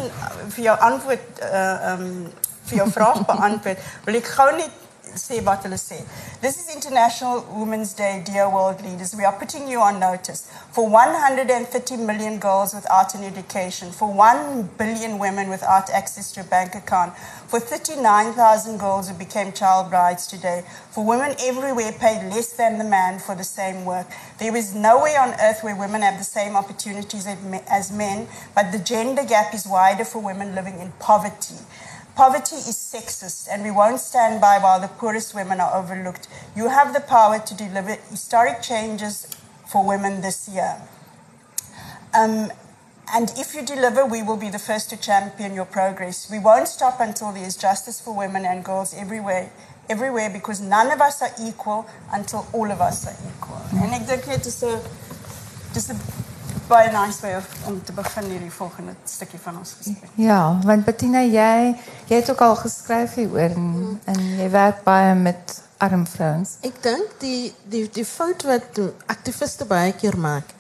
[0.49, 2.33] vir jou antwoord uh um
[2.65, 4.71] vir jou vraag beantwoord, wil ek gou net
[5.17, 6.05] say they say.
[6.41, 9.15] This is International Women's Day, dear world leaders.
[9.17, 10.51] We are putting you on notice.
[10.73, 16.45] For 130 million girls without an education, for 1 billion women without access to a
[16.45, 22.53] bank account, for 39,000 girls who became child brides today, for women everywhere paid less
[22.53, 24.07] than the man for the same work.
[24.39, 27.27] There is nowhere on earth where women have the same opportunities
[27.69, 31.57] as men, but the gender gap is wider for women living in poverty.
[32.17, 36.29] Poverty is sexist, and we won't stand by while the poorest women are overlooked.
[36.55, 39.27] You have the power to deliver historic changes
[39.67, 40.77] for women this year.
[42.13, 42.51] Um,
[43.13, 46.31] and if you deliver, we will be the first to champion your progress.
[46.31, 49.51] We won't stop until there is justice for women and girls everywhere,
[49.89, 53.61] everywhere because none of us are equal until all of us are equal.
[53.73, 55.91] And ek dink dit is
[56.71, 57.35] baie nice way
[57.67, 60.13] om te begin hierdie volgende stukkie van ons gesprek.
[60.21, 61.75] Ja, want Bettina, jy
[62.11, 66.57] jy het ook al geskryf hieroor en, en jy werk baie met arm vrouens.
[66.67, 68.81] Ek dink die die die fout wat
[69.11, 70.57] aktiviste baie keer maak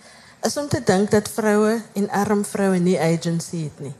[0.47, 3.95] is om te dink dat vroue en arm vroue nie agency het nie.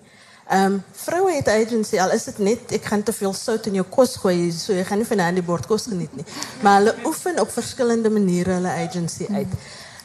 [0.51, 3.79] Ehm um, vroue het agency al is dit net ek gaan te veel sout in
[3.79, 6.27] jou kos gooi so jy gaan nie vanaand die bord kos geniet nie.
[6.65, 9.59] Maar hulle oefen op verskillende maniere hulle agency uit.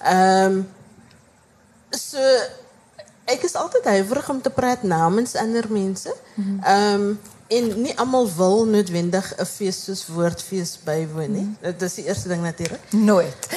[0.04, 0.66] Ehm um,
[1.98, 2.20] so
[3.26, 6.14] ek is altyd huiwerig om te praat namens ander mense.
[6.36, 11.50] Ehm um, en nie almal wil noodwendig 'n fees soos woordfees bywoon nie.
[11.62, 12.82] Dit is die eerste ding natuurlik.
[12.92, 13.50] Nooit.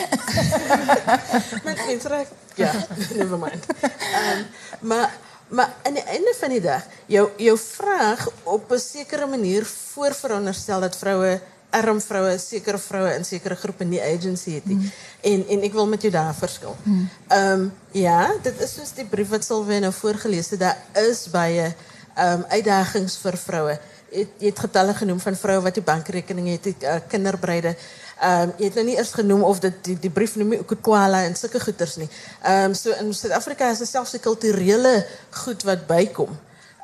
[1.66, 2.28] Met mense reg.
[2.54, 2.72] Ja,
[3.20, 3.64] never mind.
[3.80, 4.46] Ehm um,
[4.80, 5.08] maar
[5.48, 10.80] Maar aan die einde van die dag, jou jou vraag op 'n sekere manier voorveronderstel
[10.80, 11.40] dat vroue
[11.70, 14.64] arm vrouwen, zekere vrouwen en zekere groepen die agency het.
[14.64, 14.90] Mm.
[15.20, 16.76] En, ik wil met jou daar verschil.
[16.82, 17.08] Mm.
[17.26, 20.60] Ehm, ja, dit is dus die brief wat Sylvia heeft nou voorgelezen het.
[20.60, 21.74] Daar is bij um,
[22.14, 23.78] ehm, uitdagings voor vrouwen.
[24.10, 27.70] Je, hebt getallen genoemd van vrouwen wat die bankrekening heeft, die uh, eh, kinderbreiden.
[27.70, 27.76] Um,
[28.18, 30.64] ehm, je hebt nog niet eerst genoemd of dit, die, die brief noem je
[31.12, 32.12] en zulke goeders niet.
[32.48, 36.38] Um, so in Zuid-Afrika is er zelfs een culturele goed wat bijkomt.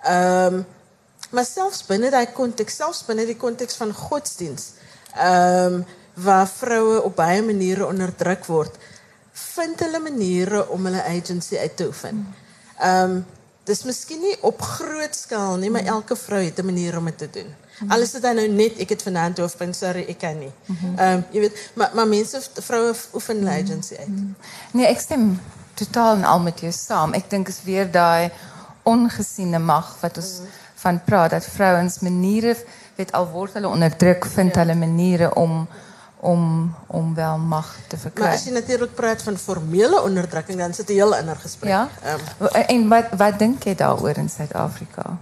[0.09, 0.67] Um,
[1.35, 4.73] maar selfs binne daai konteks, selfs binne die konteks van godsdiens,
[5.15, 8.77] ehm um, waar vroue op baie maniere onderdruk word,
[9.33, 12.21] vind hulle maniere om hulle agency uit te oefen.
[12.79, 13.25] Ehm um,
[13.65, 17.19] dis miskien nie op groot skaal nie, maar elke vrou het 'n manier om dit
[17.19, 17.55] te doen.
[17.89, 20.53] Al is dan nou net ek het vanaand hoofpunt sorry ek kan nie.
[20.97, 24.09] Ehm um, jy weet maar maar mense vroue oefen hulle agency uit.
[24.73, 25.41] Nee, ek stem
[25.75, 27.13] totaal en al met jou saam.
[27.13, 28.31] Ek dink is weer daai
[28.83, 30.41] ongesiene mag wat ons
[30.85, 31.31] van praat.
[31.31, 32.57] Dat vrouwens manieren,
[32.95, 35.69] weet al wordt hulle onderdruk, vindt hulle manieren om,
[36.17, 38.23] om, om wel macht te verkrijgen.
[38.23, 41.71] Maar als je natuurlijk praat van formele onderdrukking, dan zit het heel inner gesprek.
[41.71, 41.89] Ja?
[42.03, 45.19] Ehm, en wat, wat denk je daarover in Zuid-Afrika?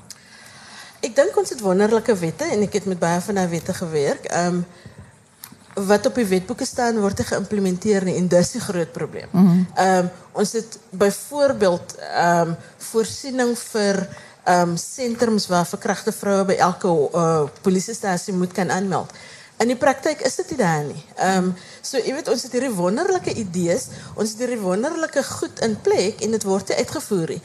[1.01, 4.35] Ik denk ons het wonderlijke wette en ik heb met baie van haar gewerkt.
[4.35, 4.61] Um, ehm,
[5.87, 9.29] wat op die wetboeken staan, wordt geïmplementeerd en dis is groot probleem.
[9.31, 9.66] Mm
[10.33, 14.07] ons het bijvoorbeeld um, voorziening voor
[14.44, 19.12] ehm sentrums waar verkragte vroue by elke uh, polisiestasie moet kan aanmeld.
[19.62, 21.02] In die praktyk is dit nie daar nie.
[21.16, 21.52] Ehm
[21.83, 26.24] so jy weet ons het hierdie wonderlike idees, ons het hierdie wonderlike goed in plek
[26.26, 27.37] en dit word nie uitgevoer.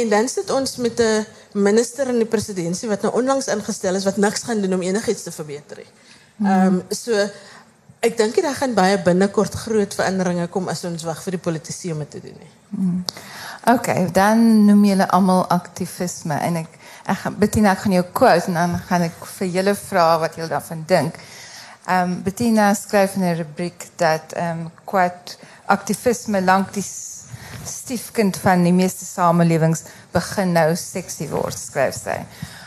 [0.00, 4.04] En dan sit ons met 'n minister in die presidentskap wat nou onlangs ingestel is
[4.04, 5.92] wat niks gaan doen om enigiets te verbeter nie.
[6.48, 7.12] Ehm so
[8.00, 11.92] ek dink dit gaan baie binnekort groot veranderinge kom as ons wag vir die politici
[11.92, 12.52] om dit te doen nie.
[13.64, 16.34] Oké, dan noem jullie allemaal activisme.
[16.34, 16.68] En ik,
[17.04, 20.50] ek, Bettina, ik ga jou quote en dan ga ik voor jullie vragen wat jullie
[20.50, 21.20] daarvan denken.
[21.90, 26.86] Um, Bettina schrijft in een rubriek dat um, quote, activisme lang die
[27.64, 32.26] stiefkind van de meeste samenlevings begin nou sexy wordt, schrijft zij.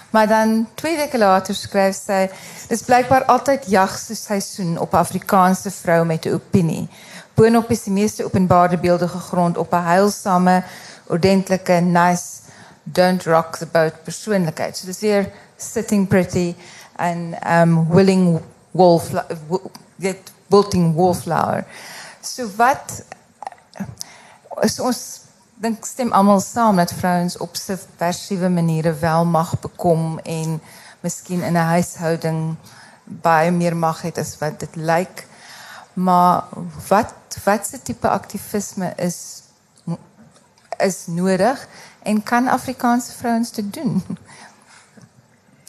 [0.09, 2.31] Maar dan twee weken later schrijft zij:
[2.67, 6.89] is blijkbaar altijd jagseisoen op Afrikaanse vrouwen met de opinie."
[7.33, 10.63] Boonop is die meeste openbare beelde gegrond op 'n heilsame,
[11.07, 12.41] ordentlike, nice
[12.83, 14.77] don't rock the boat persoonlikheid.
[14.77, 16.55] So dis weer sitting pretty
[16.95, 18.41] and um willing
[18.71, 19.11] wolf
[19.99, 21.65] get wilting wallflower.
[22.21, 23.03] So wat
[24.61, 25.21] is ons
[25.61, 30.61] dink stem almal saam dat vrouens op subversiewe maniere wel mag bekom en
[30.99, 32.55] miskien in 'n huishouding
[33.03, 35.27] baie meer mag het as wat dit lyk.
[35.93, 36.43] Maar
[36.87, 39.43] wat wat se tipe aktivisme is
[40.77, 41.67] is nodig
[42.03, 44.03] en kan Afrikaanse vrouens dit doen?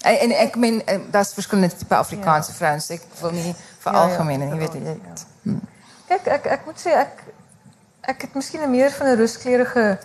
[0.03, 2.89] En, ek meen eh, daar's verskillende tipe Afrikaanse vrouens.
[2.91, 3.55] Ek wil nie
[3.85, 4.97] vir algemeen en jy weet jy.
[6.09, 7.23] Kijk, ik, ik moet zeggen, ik,
[8.09, 9.99] ik heb misschien een meer van een rustklerige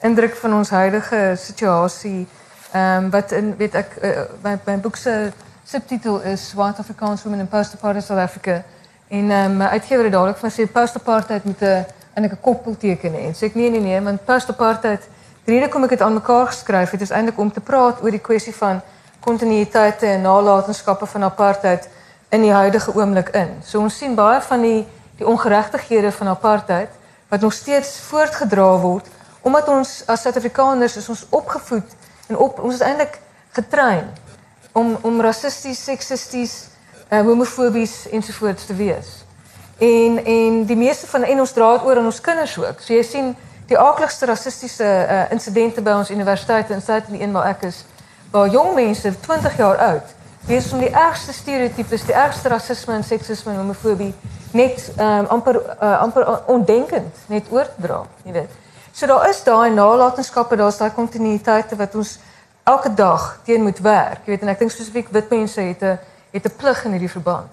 [0.00, 2.26] indruk van onze huidige situatie.
[2.72, 5.32] Ehm wat in, weet ik, uh, mijn, mijn boekse
[5.64, 8.64] subtitel is White Afrikaans Women in Post-Apartheid South Africa.
[9.08, 13.12] En um, mijn uitgever het dadelijk van sê post-apartheid moet een en ek 'n koppelteken
[13.12, 13.24] hê.
[13.26, 15.08] En nee nee nee, want post-apartheid,
[15.44, 18.10] die rede kom ek dit aan mekaar geskryf het is eintlik om te praat oor
[18.10, 18.80] die kwessie van
[19.20, 21.88] kontinuïteite en nalatenskappe van apartheid
[22.28, 23.48] in die huidige oomblik in.
[23.62, 26.88] So ons sien baie van die die ongeregtighede van apartheid
[27.28, 29.06] wat nog steeds voortgedra word
[29.40, 31.94] omdat ons as Suid-Afrikaners is ons opgevoed
[32.26, 33.20] en op ons is eintlik
[33.52, 34.08] getrein
[34.72, 36.68] om om seksisties,
[37.08, 39.24] uh, homofobies ensovoorts te wees.
[39.78, 42.80] En en die meeste van en ons dra dit oor aan ons kinders ook.
[42.80, 43.34] So jy sien
[43.66, 47.66] die aakligste rassistiese uh, insidente by ons universiteite in Suid en die een waar ek
[47.70, 47.84] is
[48.30, 50.14] waar jong mense 20 jaar oud
[50.46, 54.12] besig om die ergste stereotypes, die ergste rasisme en seksisme en homofobie
[54.54, 58.52] net um, amper uh, amper ondenkend net oor te dra, jy weet.
[58.94, 62.16] So daar is daai nalatenskappe, daar's daai kontinuïteite wat ons
[62.66, 64.22] elke dag teen moet werk.
[64.24, 65.98] Jy weet en ek dink spesifiek wit mense het 'n
[66.30, 67.52] het 'n plig in hierdie verband.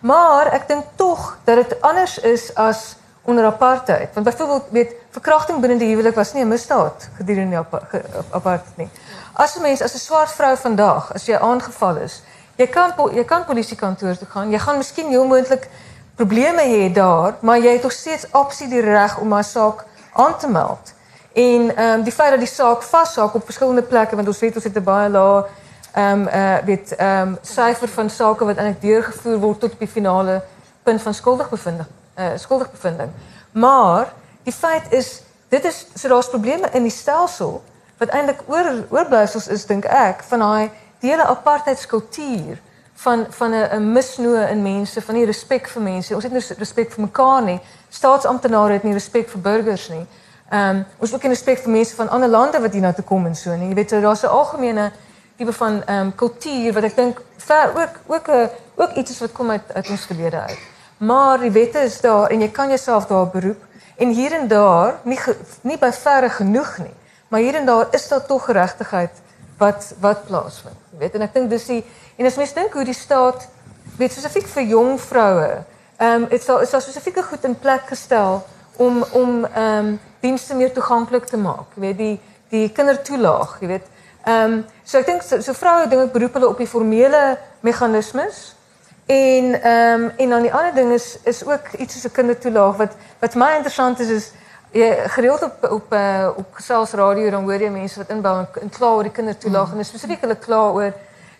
[0.00, 4.08] Maar ek dink tog dat dit anders is as onder apartheid.
[4.14, 8.90] Want byvoorbeeld weet verkrachting binne die huwelik was nie 'n misdaad gedurende die apartheid nie.
[9.32, 12.22] As 'n mens as 'n swart vrou vandag, as jy aangeval is,
[12.56, 14.50] jy kan jy kan polisiekantoor toe gaan.
[14.50, 15.68] Jy gaan miskien heel moontlik
[16.14, 20.38] probleme hê daar, maar jy het nog steeds absoluut die reg om 'n saak aan
[20.38, 20.92] te meld.
[21.32, 24.54] En ehm um, die feit dat die saak vassaak op verskillende plekke want ons weet
[24.54, 25.44] ons het 'n baie lae
[25.94, 29.88] ehm um, uh weet ehm um, syfer van sake wat eintlik deurgevoer word tot die
[29.88, 30.42] finale
[30.82, 33.10] punt van skuldigbevinding uh skuldigbevinding.
[33.52, 37.62] Maar die feit is dit is so daar's probleme in die stelsel
[37.98, 42.58] wat eintlik oor oorblyfsels is dink ek van daai die hele apartheidskultuur
[43.00, 46.14] van van 'n misnoë in mense, van nie respek vir mense.
[46.14, 47.60] Ons het nie respek vir mekaar nie.
[47.88, 50.06] Staatsamptenare het nie respek vir burgers nie.
[50.50, 53.04] Ehm um, ons ook nie respek vir mense van ander lande wat hier na toe
[53.04, 53.68] kom en so nie.
[53.68, 54.92] Jy weet, so daar's 'n algemene
[55.40, 59.32] tipe van ehm um, kultuur wat ek dink ver ook ook 'n ook iets wat
[59.32, 60.58] kom uit uit ons verlede uit.
[60.96, 63.62] Maar die wette is daar en jy kan jouself daar beroep
[63.96, 65.18] en hier en daar nie
[65.62, 66.94] nie by verre genoeg nie.
[67.28, 69.10] Maar hier en daar is daar tog geregtigheid
[69.58, 70.76] wat wat plaasvind.
[70.92, 71.84] Jy weet en ek dink dis die
[72.16, 73.48] en as mens dink hoe die staat
[73.96, 75.64] weet spesifiek vir jong vroue,
[75.96, 78.44] ehm um, dit sal is daar spesifieke goed in plek gestel
[78.76, 81.72] om om ehm um, dienste meer toeganklik te maak.
[81.74, 83.88] Jy weet die die kindertoelaag, jy weet.
[84.24, 87.38] Ehm um, so ek dink so, so vroue dink ek beroep hulle op die formele
[87.60, 88.54] meganismes.
[89.06, 92.76] En ehm um, en dan die ander ding is is ook iets soos 'n kindertoelaag
[92.76, 94.32] wat wat my interessant is is
[94.70, 98.48] jy gereeld op op uh, op gesels radio dan hoor jy mense wat inbou en,
[98.62, 99.78] en kla oor die kindertoelaag mm.
[99.78, 100.92] en spesifiek hulle kla oor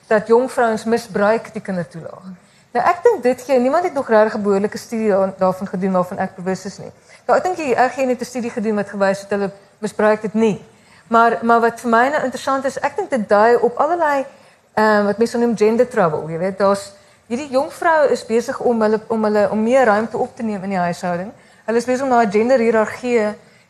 [0.07, 2.33] dat jong vrouens misbruik die kindertoelaag.
[2.75, 6.19] Nou ek dink dit gee niemand het nog regtig 'n behoorlike studie daarvan gedoen waarvan
[6.19, 6.93] ek bewus is nie.
[7.27, 10.35] Nou ek dink jy ek het 'n studie gedoen wat gewys het hulle misbruik dit
[10.35, 10.65] nie.
[11.11, 14.25] Maar maar wat vir my nou interessant is, ek dink dit dui op allerlei
[14.79, 16.31] ehm um, wat mense noem gender trouble.
[16.31, 16.93] Jy weet, daar's
[17.27, 20.63] hierdie jong vroue is besig om hulle om hulle om meer ruimte op te neem
[20.63, 21.33] in die huishouding.
[21.67, 23.17] Hulle is besig om daai gender hiërargie,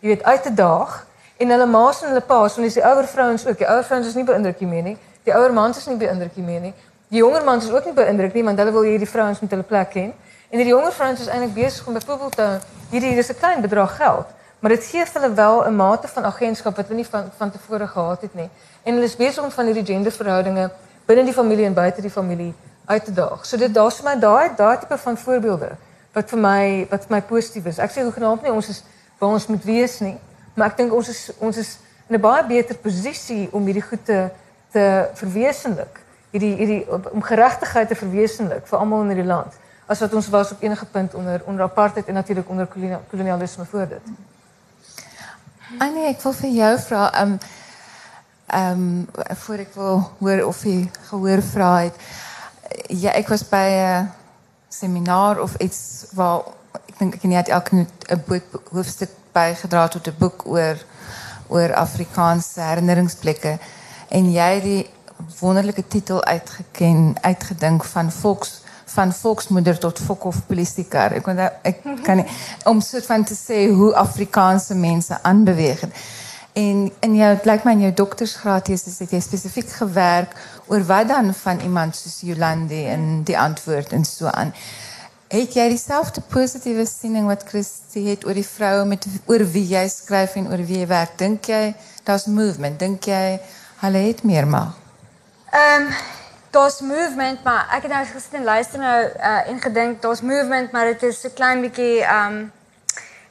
[0.00, 1.06] jy weet, uit te daag
[1.40, 3.58] en hulle ma's en hulle pa's, want dis die ouer vrouens ook.
[3.58, 4.96] Die ouer vrouens is nie beïndruk hiermee nie.
[5.24, 6.74] Die ouer mans is nie beïndruk hiermee nie.
[7.08, 9.64] Die jonger mans is ook nie beïndruk nie, want hulle wil hierdie vrouens met hulle
[9.66, 10.04] plek hê.
[10.50, 12.50] En die jonger vrouens is eintlik besig om byvoorbeeld te
[12.92, 14.26] hierdie is 'n klein bedrag geld,
[14.60, 17.86] maar dit gee hulle wel 'n mate van agentskap wat hulle nie van van tevore
[17.86, 18.50] gehad het nie.
[18.82, 20.70] En hulle is besig om van hierdie genderverhoudinge
[21.06, 23.46] binne die familie en buite die familie uit te daag.
[23.46, 25.70] So dit daar's vir my daai daai tipe van voorbeelde
[26.12, 27.78] wat vir my wat vir my positief is.
[27.78, 28.82] Ek sê hoegenaamd nie ons is
[29.18, 30.18] waar ons moet wees nie,
[30.54, 34.04] maar ek dink ons is ons is in 'n baie beter posisie om hierdie goed
[34.04, 34.30] te
[34.72, 36.00] te verwesenlik.
[36.30, 39.52] Hierdie hierdie om geregtigheid te verwesenlik vir almal in hierdie land
[39.90, 42.68] as wat ons was op enige punt onder onder apartheid en natuurlik onder
[43.10, 44.29] kolonialisme voor dit.
[45.78, 47.36] Annie, ek wil vir jou vra, ehm
[48.50, 48.86] ehm
[49.44, 51.90] voor ek wil hoor of jy gehoor vra.
[52.88, 54.08] Ja, ek was by 'n uh,
[54.68, 56.42] seminar of iets waar
[56.88, 57.86] ek dink ek net elke 'n
[58.72, 60.76] hoofstuk bygedra tot 'n boek oor
[61.48, 63.58] oor Afrikaanse herinneringsplekke
[64.08, 64.90] en het die
[65.40, 68.62] wonderlike titel uitgeken uitgedink van volks
[68.94, 70.00] van volksmoeder tot
[70.46, 72.24] politiekar ek kon ek kan
[72.64, 76.02] om soort van te sê hoe Afrikaanse mense aanbeweeg het
[76.52, 80.34] en in jou blyk my in jou doktorsgraad is dit jy spesifiek gewerk
[80.70, 84.52] oor wat dan van iemand soos Jolande en die antwoord en so aan.
[85.30, 89.86] Het jy dieselfde positiewe siening wat Christie het oor die vroue met oor wie jy
[89.88, 91.14] skryf en oor wie jy werk?
[91.18, 91.74] Dink jy
[92.04, 92.80] daar's movement?
[92.82, 93.38] Dink jy
[93.84, 94.74] hulle het meer mag?
[95.54, 95.92] Ehm
[96.50, 100.72] daar's movement, maar ek het nou gesit en luister nou uh, en gedink daar's movement,
[100.72, 102.40] maar dit is so klein bietjie um,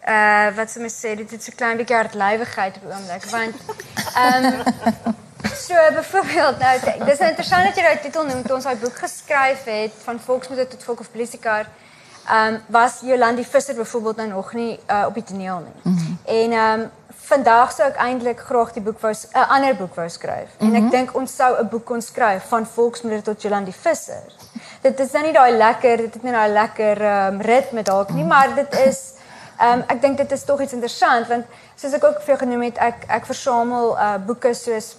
[0.07, 3.55] uh wat sou mens sê dit is so klein bietjie hartlywigheid op oomblik want
[4.23, 4.45] um,
[5.65, 9.67] so byvoorbeeld nou dis interessant dat jy daai titel noem toe ons daai boek geskryf
[9.69, 11.67] het van volksmoeder tot volk of politiekar
[12.29, 15.97] ehm um, was Jolandi Visser byvoorbeeld nou nog nie uh, op die toneel nie mm
[15.97, 16.17] -hmm.
[16.25, 16.89] en ehm um,
[17.29, 20.57] vandag sou ek eintlik graag die boek wou 'n uh, ander boek wou skryf mm
[20.59, 20.67] -hmm.
[20.67, 20.91] en ek mhm.
[20.91, 24.23] dink ons sou 'n boek kon skryf van volksmoeder tot Jolandi Visser
[24.81, 28.23] dit is nou nie daai lekker dit het nie daai lekker um, ritme dalk nie
[28.23, 29.13] maar dit is
[29.61, 32.65] um, ek dink dit is tog iets interessant want soos ek ook vir jou genoem
[32.69, 34.95] het, ek ek versamel uh boeke soos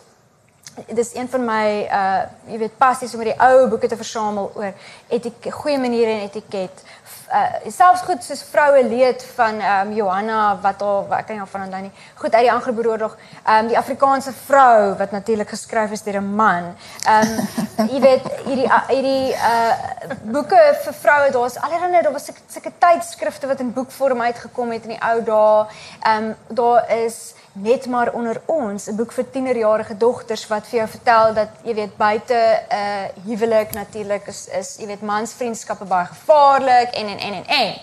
[0.87, 1.67] dis een van my
[2.01, 4.73] uh jy weet passies om die ou boeke te versamel oor
[5.09, 6.85] etiket, goeie maniere en etiket
[7.33, 11.47] uh selfs goed soos vroue leed van ehm um, Johanna wat al wat kan jy
[11.47, 11.93] van onthou nie.
[12.15, 13.17] Goed uit die Anglo-Boeroorlog.
[13.45, 16.75] Ehm um, die Afrikaanse vrou wat natuurlik geskryf is deur 'n man.
[17.07, 17.39] Ehm
[17.79, 19.75] um, jy weet hierdie hierdie uh
[20.23, 24.97] boeke vir vroue, daar's allerlei daar was sulke tydskrifte wat in boekvorm uitgekom het in
[24.97, 25.67] die ou dae.
[26.03, 30.79] Ehm um, daar is net maar onder ons 'n boek vir tienerjarige dogters wat vir
[30.79, 35.85] jou vertel dat jy weet buite 'n uh, huwelik natuurlik is is jy weet mansvriendskappe
[35.85, 37.75] baie gevaarlik en en en en en.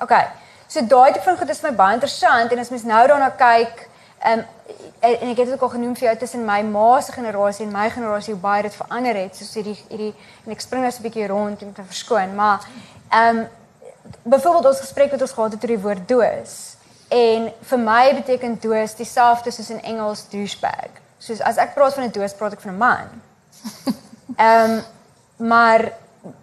[0.00, 0.12] OK.
[0.66, 3.30] So daai tipe van goed is vir my baie interessant en as mens nou daarna
[3.30, 4.44] kyk, ehm um,
[5.00, 7.72] en ek het dit ook al genoem vir jou tussen my ma se generasie en
[7.72, 10.14] my generasie hoe baie dit verander het, soos hierdie hierdie
[10.44, 12.66] en ek spring nou so 'n bietjie rond om te verskoon, maar
[13.10, 13.48] ehm um,
[14.22, 16.75] byvoorbeeld ons gesprek wat ons gehad het oor die woord doos.
[17.08, 20.90] En vir my beteken doos dieselfde soos in Engels douchebag.
[21.18, 23.08] Soos as ek praat van 'n doos, praat ek van 'n man.
[24.36, 24.82] Ehm um,
[25.36, 25.92] maar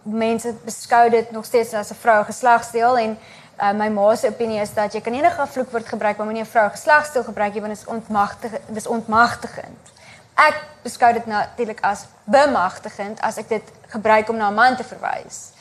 [0.04, 3.18] mense beskou dit nog steeds as 'n vrou geslagsdeel en
[3.62, 6.50] Uh, my ma se opinie is dat jy kan enige vloekwoord gebruik, maar moenie 'n
[6.50, 9.92] vrou geslagsdeel gebruik nie want dit is ontmagtig dis ontmagtigend.
[10.34, 14.84] Ek beskou dit natuurlik as bemagtigend as ek dit gebruik om na 'n man te
[14.84, 15.52] verwys.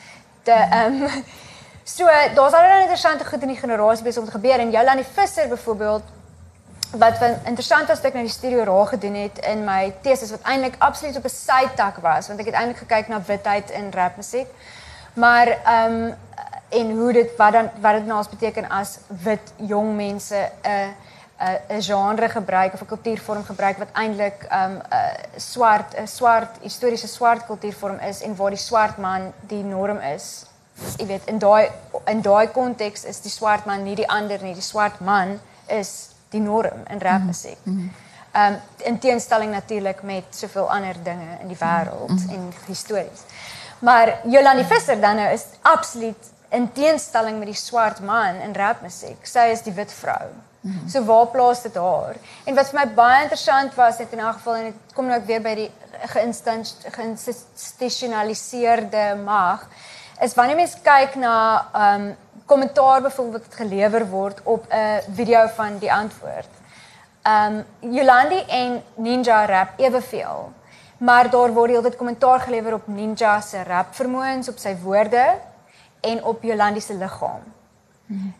[0.43, 1.23] De ehm um,
[1.83, 5.47] so daar's allerlei interessante goed in die generasie besig om te gebeur en Jolande Visser
[5.47, 6.03] byvoorbeeld
[6.97, 10.31] wat van interessant was dat ek na die studio raak gedoen het in my teses
[10.31, 13.91] wat eintlik absoluut op 'n sytak was want ek het eintlik gekyk na witheid in
[13.91, 14.47] rapmusiek.
[15.13, 16.15] Maar ehm um,
[16.69, 20.69] en hoe dit wat dan wat dit nou as beteken as wit jong mense 'n
[20.69, 20.87] uh,
[21.69, 25.93] 'n uh, genre gebruik of 'n kultuurvorm gebruik wat eintlik 'n um, 'n uh, swart
[25.97, 30.45] 'n swart historiese swart kultuurvorm is en waar die swart man die norm is.
[30.97, 31.71] Jy weet in daai
[32.05, 34.53] in daai konteks is die swart man nie die ander nie.
[34.53, 37.59] Die swart man is die norm in rapmusiek.
[37.63, 37.89] Mhm.
[38.33, 42.33] Ehm um, in teenstelling natuurlik met soveel ander dinge in die wêreld mm -hmm.
[42.33, 43.21] en histories.
[43.79, 49.25] Maar Jolande Visser dan nou is absoluut in teenstelling met die swart man in rapmusiek.
[49.25, 50.27] Sy is die wit vrou.
[50.59, 50.89] Mm -hmm.
[50.89, 52.15] So waar plaas dit haar?
[52.43, 55.19] En wat vir my baie interessant was net in 'n geval en dit kom nou
[55.19, 55.71] ek weer by die
[56.95, 59.67] geïnstitusionaliseerde mag
[60.23, 61.35] is wanneer mens kyk na
[61.73, 62.15] ehm um,
[62.45, 66.51] kommentaar byvoorbeeld wat gelewer word op 'n video van die antwoord.
[67.21, 70.51] Ehm um, Yolandi en Ninja rap eweveel.
[70.97, 75.25] Maar daar word heeltyd kommentaar gelewer op Ninja se rap vermoëns, op sy woorde
[76.01, 77.43] en op Yolandi se liggaam.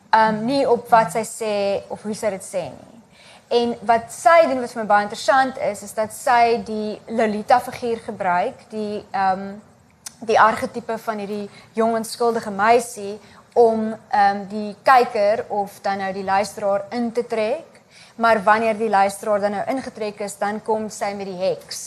[0.10, 3.02] Ehm um, nie op wat sy sê of hoe sy dit sê nie.
[3.48, 7.60] En wat sy doen wat vir my baie interessant is, is dat sy die Lolita
[7.60, 9.62] figuur gebruik, die ehm um,
[10.28, 13.20] die argetipe van hierdie jong onskuldige meisie
[13.54, 17.82] om ehm um, die kyker of dan nou die luisteraar in te trek.
[18.16, 21.82] Maar wanneer die luisteraar dan nou ingetrek is, dan kom sy met die heks.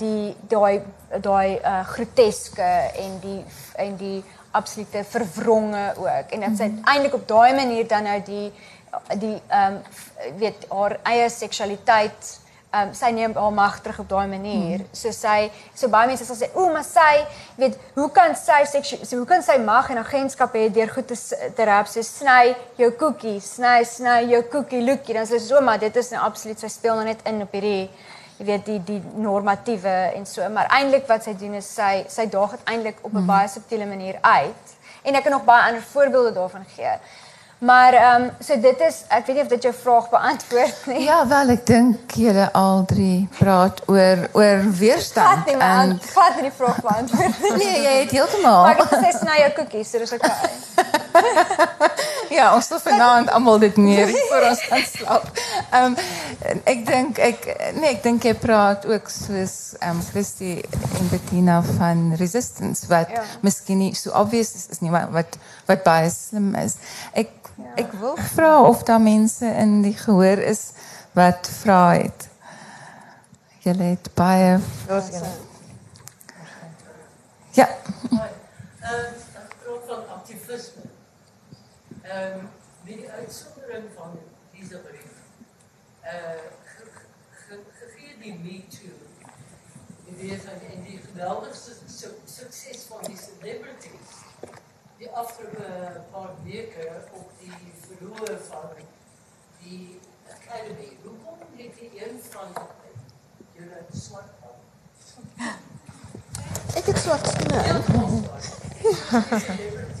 [0.00, 0.82] Die daai
[1.22, 2.70] daai uh, groteske
[3.04, 3.44] en die
[3.76, 6.32] en die absolute verwronge ook.
[6.34, 6.82] En dit sy mhm.
[6.84, 8.50] eintlik op daai manier dan nou die
[9.20, 9.80] die ehm um,
[10.40, 12.38] weet haar eie seksualiteit
[12.72, 14.82] um, sy neem haar mag terug op daai manier.
[14.82, 14.90] Hmm.
[14.92, 17.24] So sy so baie mense sal sê, "O, maar sy,
[17.56, 21.06] weet, hoe kan sy seksueel so hoe kan sy mag en agentskap hê deur goed
[21.06, 21.16] te
[21.56, 25.60] te rap so sny jou koekie, sny sny jou koekie lookie." Dan sê sy so,
[25.60, 27.90] "Maar dit is nou absoluut sy speel nou net in op hierdie
[28.38, 32.26] jy weet die die normatiewe en so, maar eintlik wat sy doen is sy sy
[32.26, 33.26] daag dit eintlik op 'n hmm.
[33.26, 34.76] baie subtiele manier uit.
[35.02, 36.98] En ek kan nog baie ander voorbeelde daarvan gee.
[37.58, 41.00] Maar ehm um, so dit is ek weet nie of dit jou vraag beantwoord nie.
[41.02, 46.46] Ja, wel ek dink julle al drie praat oor oor weerstand en aan, vat nie
[46.46, 47.56] die vraag beantwoord nie.
[47.56, 48.62] nee, jy het heeltemal.
[48.62, 50.22] Maar ek sê sny jou koekies, so dis ek.
[52.38, 55.26] ja, ons sal vanaand almal dit neer voor ons gaan slaap.
[55.72, 55.98] Ehm um,
[56.70, 57.42] ek dink ek
[57.74, 60.60] nee, ek dink jy praat ook soos ehm um, Christy
[61.00, 63.26] en Bettina van resistance wat ja.
[63.42, 66.78] miskien nie so obvious is, nie wat wat wat baie slim is.
[67.18, 67.74] Ek Ja.
[67.74, 70.70] Ek wil vra of daar mense in die gehoor is
[71.12, 72.28] wat vra het.
[73.58, 74.58] Julle het baie
[77.50, 77.68] Ja.
[77.68, 78.20] Ehm
[78.82, 80.82] uh, van aktivisme.
[82.02, 82.48] Ehm um,
[82.84, 84.18] die uitsondering van
[84.52, 85.14] deze brief.
[86.00, 88.94] Eh uh, gegee die me too.
[90.04, 94.07] Die weet van en die geweldigste su sukses van die celebrities
[94.98, 97.52] die afgelopen paar weken op die
[97.86, 98.68] verloren van
[99.62, 100.96] die Academy.
[101.02, 102.48] Hoe komt dit die een van
[103.52, 104.26] jullie zwart
[106.74, 107.84] Ik heb zwart schoenen.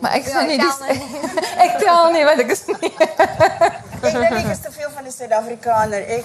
[0.00, 0.62] Maar ik zou niet.
[1.62, 2.82] Ik tel niet, want ik is niet.
[2.82, 6.08] ik denk ik is te veel van de Zuid-Afrikaner.
[6.08, 6.24] Ik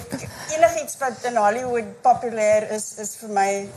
[0.82, 3.68] iets wat in Hollywood populair is, is voor mij.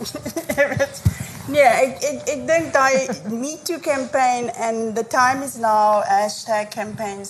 [1.45, 6.67] Nee, ik, ik, ik denk dat Me Too campaign en The Time Is Now hashtag
[6.67, 7.29] campaigns.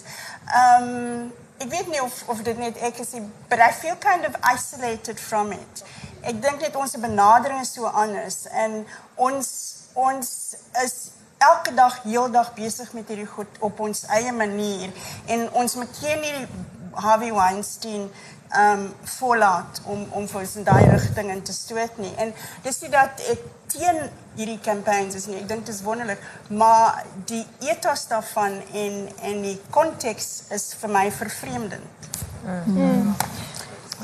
[0.82, 3.07] Um, ik weet niet of, of dit net ik is,
[3.47, 5.84] but I feel kind of isolated from it.
[6.22, 8.47] Ik denk dat onze benadering is zo anders.
[8.47, 10.93] En ons, ons is
[11.40, 14.90] elke dag, heel dag bezig met hierdie goed op ons eigen manier.
[15.26, 16.48] En ons moet geen
[16.92, 18.10] Harvey Weinstein
[18.58, 22.12] um vollaat om om vir ons in daai rigting in te stoot nie.
[22.18, 22.34] En
[22.66, 24.00] dis nie dat ek teen
[24.36, 25.38] hierdie campaigns is nie.
[25.44, 30.94] Ek dink dit is wonderlik, maar die ethos daarvan en en die konteks is vir
[30.96, 32.10] my vervreemdend.
[32.46, 32.74] Mm.
[32.74, 33.16] Mm.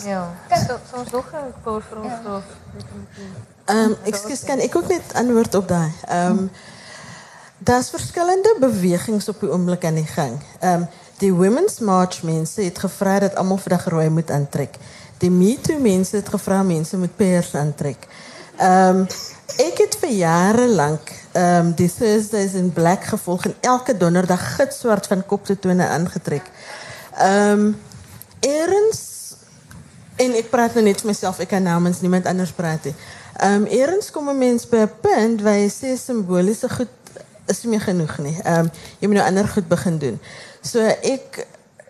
[0.05, 0.21] Ja.
[0.51, 2.41] Kan soms nog 'n paar vrae?
[3.65, 5.91] Ehm ekskuus kan ek ook net antwoord op daai.
[6.05, 6.51] Ehm um,
[7.57, 10.39] daar's verskillende bewegings op die oomblik aan die gang.
[10.59, 14.75] Ehm Die Women's March mense het gevra dat almal vandag rooi moet aantrek.
[15.17, 18.07] Die Me Too mense het gevra mense moet pers aantrek.
[18.57, 19.07] Ehm um,
[19.55, 24.55] ek het vir jare lank ehm um, die Thursdays in Black gevolg en elke donderdag
[24.55, 26.51] gitzwart van kop tot tone aangetrek.
[27.17, 27.75] Ehm um,
[30.15, 32.95] en ek praat nou net vir myself, ek kan namens niemand anders praat nie.
[33.39, 37.04] Ehm um, Erens kom 'n mens by 'n punt waar jy sê simboliese goed
[37.51, 38.37] is nie meer genoeg nie.
[38.43, 40.19] Ehm um, jy moet nou ander goed begin doen.
[40.61, 41.45] So ek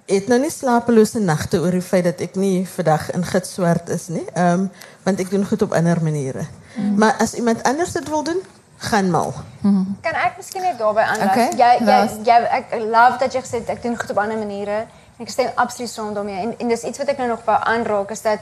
[0.06, 4.08] het nou nie slapelose nagte oor die feit dat ek nie vandag in gitzwart is
[4.08, 4.26] nie.
[4.34, 4.68] Ehm um,
[5.03, 6.45] want ek doen goed op ander maniere.
[6.76, 6.97] Mm.
[6.97, 8.41] Maar as iemand anders dit wil doen,
[8.78, 9.34] gaan mal.
[9.62, 9.97] Mm.
[10.01, 11.30] Kan ek miskien net daarbey aanlas?
[11.30, 12.20] Okay, Jy jy laat.
[12.26, 14.86] jy ek love dat jy gesê het ek doen goed op ander maniere.
[15.18, 16.41] Ek stem absoluut saam daarmee.
[16.41, 18.39] En en dis iets wat ek nou nog wou aanraak is dat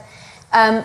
[0.50, 0.84] ehm um,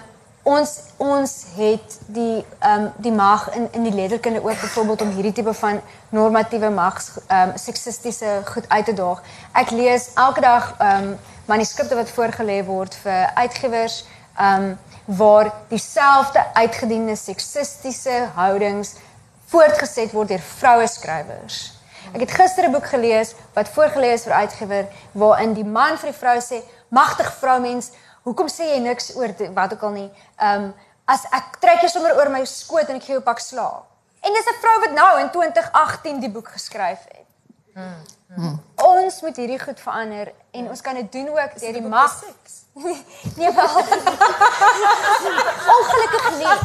[0.49, 5.11] ons ons het die ehm um, die mag in in die letterkunde ook byvoorbeeld om
[5.11, 9.22] hierdie tipe van normatiewe mags ehm um, seksistiese goed uit te daag.
[9.53, 14.05] Ek lees elke dag ehm um, manuskripte wat voorgelê word vir uitgewers
[14.36, 14.78] ehm um,
[15.20, 18.94] waar dieselfde uitgediende seksistiese houdings
[19.49, 21.78] voortgeset word deur vroue skrywers.
[22.12, 26.11] Ek het gister 'n boek gelees wat voorgelê is vir uitgewer waarin die man vir
[26.11, 27.90] die vrou sê: "Magtig vroumens,
[28.29, 30.11] hoekom sê jy niks oor wat ook al nie?
[30.37, 30.74] Ehm um,
[31.09, 33.85] as ek trek jou sommer oor my skoot en ek gee jou 'n pak slaag."
[34.20, 37.26] En dis 'n vrou wat nou in 2018 die boek geskryf het.
[38.76, 42.24] Ons moet hierdie goed verander en ons kan dit doen ook deur die mag.
[43.39, 43.76] nee wel.
[45.76, 46.57] Ongelukkig nie.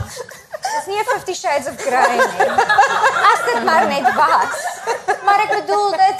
[0.73, 2.49] Dis nie 'n 50 shades of grey nie.
[3.31, 4.55] As dit maar net was.
[5.23, 6.19] Maar ek bedoel dit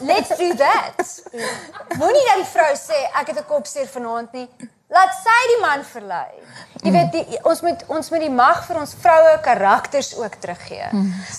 [0.00, 1.22] Let's do that.
[1.98, 4.48] Moenie dat die vrou sê ek het 'n kopseer vanaand nie.
[4.88, 6.30] Laat sy die man verlei.
[6.82, 10.86] Jy weet die, ons moet ons moet die mag vir ons vroue karakters ook teruggee.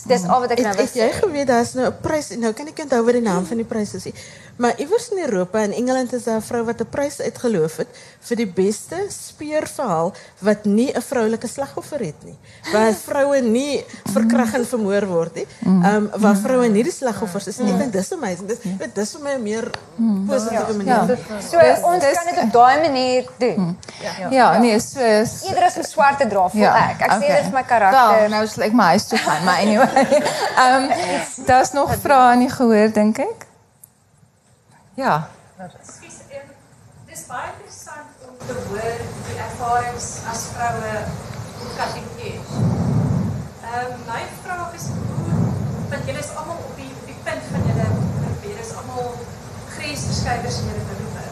[0.07, 1.13] Dis al wat ek nou Het, wil het jy sê.
[1.21, 3.93] geweet daar's nou 'n prys nou kan ek onthou wat die naam van die prys
[3.93, 4.13] is nie.
[4.57, 7.87] Maar iewers in Europa en Engeland is daar 'n vrou wat 'n prys uitgeloof het
[8.19, 12.37] vir die beste speurverhaal wat nie 'n vroulike slagoffer het nie.
[12.71, 15.47] Waar vroue nie verkragt en vermoor word nie.
[15.65, 17.71] Ehm um, waar vroue nie die slagoffers is nie.
[17.73, 18.47] Ek dink dis amazing.
[18.47, 19.71] Dis weet dis vir my 'n meer
[20.27, 21.17] positiewe manier.
[21.49, 23.77] So ons dis- kan dit op daai manier doen.
[24.29, 27.01] Ja, nee, so is Eerder as om swart dra, voel ek.
[27.01, 27.35] Ek sê okay.
[27.35, 28.19] dit is my karakter.
[28.19, 30.07] Wel, nou sal ek my huis toe gaan, maar anyway.
[30.63, 30.89] Ehm um,
[31.45, 33.46] daar's nog vrae aan die gehoor dink ek.
[34.97, 35.29] Ja.
[35.61, 36.47] Ekskuus, ehm,
[37.05, 40.93] dis baie interessant om te hoor die ervarings as vroue
[41.65, 42.55] op kategories.
[43.67, 45.37] Ehm my vraag is hoe
[45.91, 47.87] want julle is almal op die op die punt van julle
[48.23, 49.13] probeer is almal
[49.75, 51.25] grensverskuivers in julle beroepe.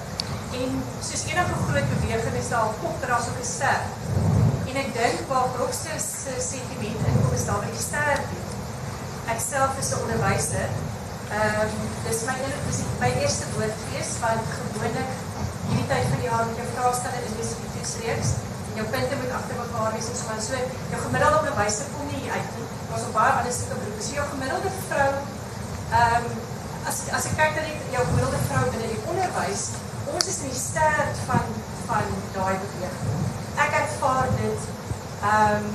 [0.62, 3.82] En soos enige groot beweging is daar 'n kop en daar's ook 'n ster.
[4.70, 8.18] En ek dink waar Brokste se sentiment inkom is daar by die ster.
[9.34, 10.70] Ek self is 'n onderwyser.
[11.34, 11.72] Ehm um,
[12.06, 12.36] dis my
[12.70, 15.14] dis my eerste woordfees want gewoonlik
[15.70, 18.34] hierdie tyd van die jaar met jou vraestelle dis die toetsreeks.
[18.78, 20.44] Jou punte moet agter mekaar wees en so aan.
[20.48, 20.60] So
[20.92, 22.68] jou gemiddelde onderwyser kom nie uit nie.
[22.90, 24.04] Daar's op baie ander stukke beroepe.
[24.08, 26.30] So jou gemiddelde vrou ehm um,
[26.92, 29.64] as as ek kyk na die jou gemiddelde vrou binne die onderwys,
[30.14, 31.50] ons is in die stert van
[31.88, 33.26] van daai beweging.
[33.66, 34.70] Ek ervaar dit
[35.32, 35.74] ehm um,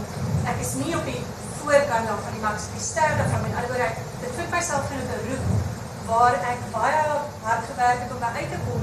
[0.54, 1.18] ek is nie op die
[1.58, 3.44] voorkant daarvan nie, maar ek is die ster daarvan.
[3.48, 5.44] Met ander woorde, ek dit vind myself in 'n beroep
[6.10, 7.02] waar ek baie
[7.46, 8.82] hard gewerk het om daar uit te kom,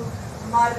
[0.53, 0.73] maar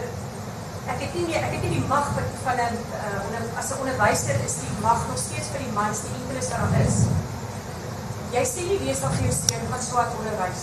[0.92, 2.06] ek het nie meer, ek het nie die mag
[2.44, 6.04] van 'n uh, onder, as 'n onderwyser is die mag nog steeds vir die mans
[6.04, 6.96] die enkele daar is.
[8.36, 10.62] Jy sê nie wees dan vir jou seun wat swart onderwys.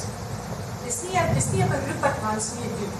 [0.85, 2.93] Dis nie dis nie 'n beroep wat mans mee doen.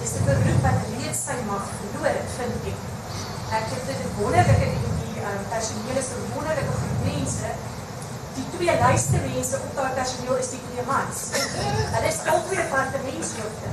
[0.00, 2.78] Dis 'n beroep wat reeds sy mag verloor het, vind ek.
[3.58, 7.48] Ek het dit wonderlik in die die um, personeel is 'n wonderlike groep mense.
[8.38, 11.22] Die twee laaste mense op daai personeel is die twee mans.
[11.94, 13.70] Hulle is al twee departementshoofde.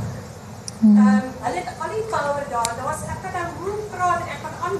[0.86, 2.72] Ehm um, hulle het al die power daar.
[2.82, 4.78] Daar's ek kan nou hoe praat en ek kan aan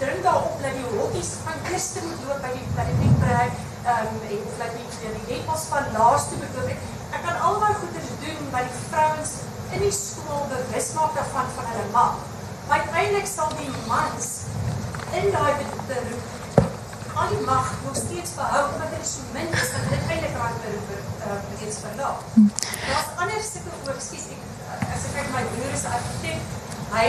[0.00, 4.12] dring daarop dat die hokkies van eerste moet loop by die by die bietbrei ehm
[4.12, 6.86] um, en dat die die, die lepels van laaste moet loop.
[7.14, 9.34] Ek kan al daai goeders doen wat die vrouens
[9.74, 12.14] in die skool bewus maak daarvan van hulle mag.
[12.68, 14.28] Maar uiteindelik sal die mans
[15.20, 16.30] in daai be- beroep
[17.14, 20.56] al die mag nog steeds behou omdat dit so min is dat dit eintlik raak
[20.62, 22.20] beroep uh, reeds verlaat.
[22.86, 24.42] Daar's ander sulke ook, skus ek
[24.94, 26.40] as ek kyk my broer is 'n argitek.
[26.94, 27.06] Hy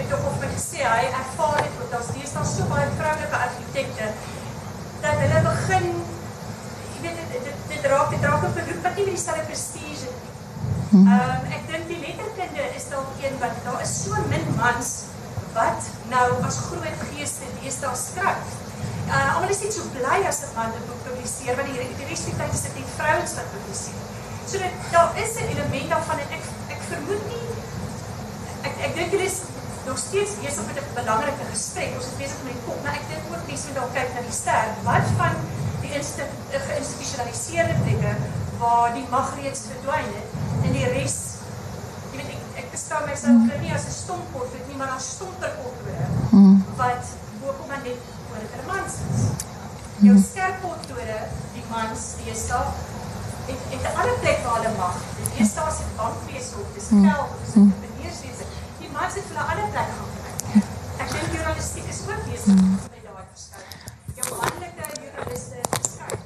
[0.00, 4.06] het ook of my gesê hy ervaar dit ook daar's deesdae so baie vroulike argitekte
[5.04, 5.86] dat hulle begin
[6.92, 10.08] jy weet dit dit, dit raak dit raak 'n beroep wat nie meer dieselfde prestige
[10.08, 10.34] het nie.
[10.90, 14.88] Ehm um, ek dink die letterkunde is dalk een wat daar is so min mans
[15.52, 18.58] wat nou as groot geeste deesdae skryf.
[19.10, 22.08] Uh, almal is net so bly as 'n man 'n boek publiseer want die, die
[22.10, 24.02] res van die tyd is dit net vrouens wat publiseer.
[24.46, 27.46] So dit daar is 'n element daarvan en ek ek vermoed nie
[28.68, 29.38] ek ek dink dit is
[29.86, 31.90] nog steeds besig met 'n belangrike gesprek.
[31.96, 34.20] Ons is besig met die kop, maar ek dink ook mense moet dalk kyk na
[34.20, 34.66] die ster.
[34.90, 35.34] Wat van
[35.80, 38.12] die insti- eh, geïnstitusionaliseerde plekke
[38.58, 40.28] waar die mag reeds verdwyn het
[40.64, 41.16] en die res
[42.12, 43.60] jy weet ek ek beskou myself mm.
[43.62, 46.64] nie as 'n stompot nie, maar as stomperpottore mm.
[46.76, 47.04] wat
[50.00, 51.16] Jou skerppottore,
[51.52, 52.60] die mans deesdae
[53.50, 54.96] het het 'n ander plek waar hulle mag.
[55.16, 58.44] Die deesdae is dit bankfeesel, dis geld, dis entrepreneurswese.
[58.78, 60.62] Die mans het vir 'n ander plek gaan kry.
[61.02, 62.54] Ek dink journalistiek is ook besig
[62.94, 63.68] met daai verskuif.
[64.14, 66.20] Jou manlike journaliste is verskuif.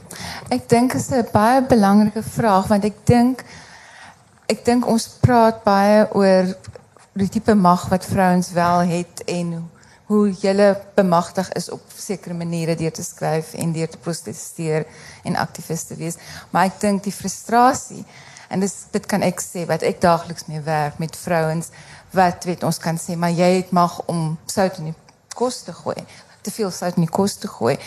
[0.49, 3.45] Ek dink is 'n baie belangrike vraag want ek dink
[4.47, 6.57] ek dink ons praat baie oor
[7.13, 9.71] die tipe mag wat vrouens wel het en
[10.07, 14.85] hoe hulle bemagtig is op sekere maniere deur te skryf en deur te protesteer
[15.25, 16.19] en aktivis te wees.
[16.51, 18.05] Maar ek dink die frustrasie
[18.53, 21.73] en dis dit kan ek sê wat ek daagliks mee werk met vrouens
[22.15, 24.99] wat weet ons kan sê maar jy het mag om sout in die
[25.35, 25.97] kos te gooi.
[26.45, 27.79] Te veel sout in die kos te gooi.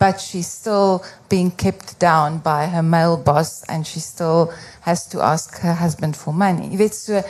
[0.00, 4.50] But she's still being kept down by her male boss and she still
[4.80, 6.68] has to ask her husband for money.
[6.72, 7.22] Jy weet so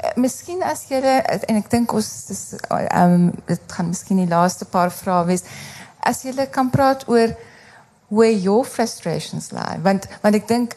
[0.00, 4.28] Eh, misschien als jullie, en ik denk ons, is, ehm, um, het gaan misschien die
[4.28, 5.42] laatste paar vragen wees.
[6.00, 7.36] Als jullie kan praten over
[8.06, 9.80] where your frustrations lie.
[9.82, 10.72] Want, want ik denk,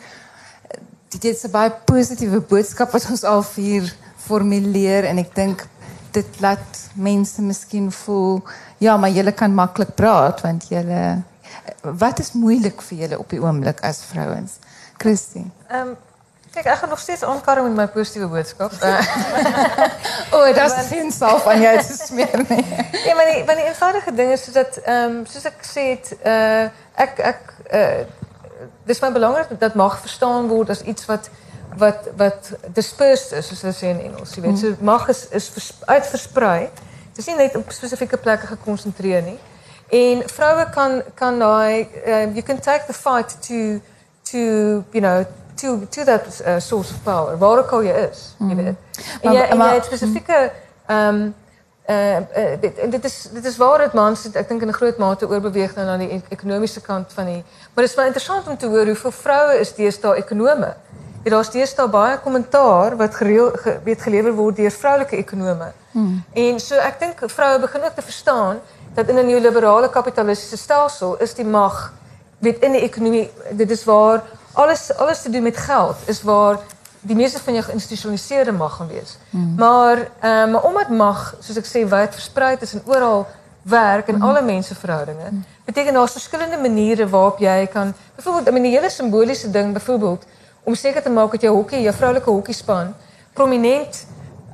[1.08, 5.06] dit is een baie positieve boodschap wat ons al vier formuleer.
[5.06, 5.66] En ik denk,
[6.12, 8.44] dit laat mensen misschien voelen,
[8.78, 10.46] ja, maar jullie kan makkelijk praten.
[10.46, 11.24] Want jullie,
[11.82, 14.50] wat is moeilijk voor jullie op je ogenblik als vrouwen?
[14.98, 15.46] Christine?
[15.46, 15.50] Um.
[15.68, 15.88] Ehm,
[16.54, 18.72] Kijk, ik ga nog steeds omkarren met mijn positieve boodschap.
[18.72, 19.00] Eh.
[20.34, 22.46] oh, dat is geen zal van jou te smeren.
[23.08, 27.12] ja, maar die, eenvoudige dingen, zodat, um, ehm, zoals ik zei, uh, uh, het
[27.66, 28.06] eh, eh,
[28.86, 31.30] is mij belangrijk dat mag verstaan worden als iets wat,
[31.78, 34.34] wat, wat dispersed is, zoals we zeggen in Engels.
[34.34, 34.60] Je weet.
[34.60, 34.84] So, mhm.
[34.84, 36.72] mag is, is vers, uitverspreid.
[37.10, 39.26] Het is niet op specifieke plekken geconcentreerd.
[39.90, 41.70] En vrouwen kan, kan daar...
[42.06, 43.82] Ehm, you can take the fight to,
[44.22, 44.38] to
[44.92, 45.26] you know,
[45.56, 47.38] to to that uh, source of power.
[47.38, 48.76] Waar ook al jy is, jy weet.
[49.22, 50.52] En jy, en jy het spesifieke
[50.86, 51.34] ehm um,
[51.90, 54.80] uh, uh, dit, en dit is dit is waar dit mans ek dink in 'n
[54.80, 57.44] groot mate oorbeweeg nou na die ekonomiese kant van die
[57.74, 60.76] maar dit is baie interessant om te hoor hoeveel vroue is deesdae ekonome.
[61.24, 65.72] Ja, daar's deesdae baie kommentaar wat gereel ge, weet gelewer word deur vroulike ekonome.
[65.92, 66.24] Hmm.
[66.34, 68.60] En so ek dink vroue begin ook te verstaan
[68.94, 71.94] dat in 'n neoliberale kapitalistiese stelsel is die mag
[72.40, 74.24] weet in die ekonomie dit is waar
[74.54, 76.60] alles alles te doen met geld is waar
[77.02, 79.18] die meeste van jou geïnstitusionaliseerde mag gaan wees.
[79.30, 79.54] Hmm.
[79.58, 83.28] Maar ehm um, omdat mag soos ek sê wyd versprei is en oral
[83.62, 84.24] werk in hmm.
[84.24, 85.44] alle menseverhoudinge hmm.
[85.66, 87.94] beteken daar's verskillende maniere waarop jy kan
[88.52, 90.26] mean die hele simboliese ding byvoorbeeld
[90.64, 92.94] om seker te maak dat jou hokkie, jou vroulike hokkiespan
[93.34, 94.06] prominent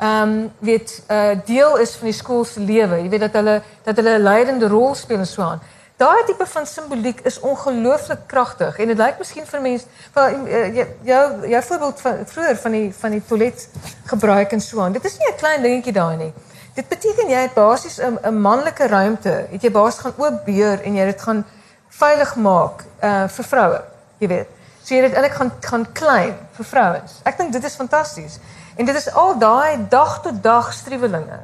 [0.02, 3.02] um, weet uh, deel is van die skool se lewe.
[3.04, 5.62] Jy weet dat hulle dat hulle 'n leidende rol speel en so aan.
[6.00, 10.84] Daai tipe van simboliek is ongelooflik kragtig en dit lyk miskien vir mense wel uh,
[11.04, 13.66] jou jou voorbeeld van vroeër van die van die toilet
[14.08, 14.95] gebruik en so aan.
[14.95, 16.34] Dit is nie 'n klein dingetjie daai nie.
[16.76, 19.34] Dit beteken jy het basies 'n 'n manlike ruimte.
[19.52, 21.45] Het jy basies gaan oopbeur en jy dit gaan
[21.89, 23.82] veilig maak uh vir vroue.
[24.20, 24.47] Jy weet.
[24.84, 27.20] So jy dit eintlik gaan gaan klein vir vrouens.
[27.24, 28.39] Ek dink dit is fantasties.
[28.76, 31.39] En dit is al daai dag tot dag striwelinge.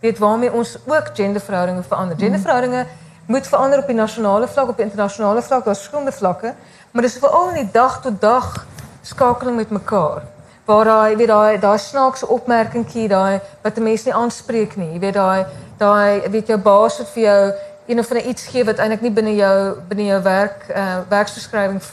[0.00, 2.16] Weet waarmee ons ook genderverhoudinge verander.
[2.16, 2.24] Mhm.
[2.24, 2.86] Genderverhoudinge
[3.26, 6.54] moet verander op die nasionale vlak, op die internasionale vlak, daar's verskillende vlakke,
[6.90, 8.66] maar dis veral in die dag tot dag
[9.02, 10.22] skakeling met mekaar.
[10.64, 14.98] Waar daai weet daai daai snaakse opmerkingkie daai wat 'n mens nie aanspreek nie.
[14.98, 17.52] Weet daai weet jou baas het jou
[17.86, 21.90] een of ander iets gee wat eintlik nie binne jou binne jou werk uh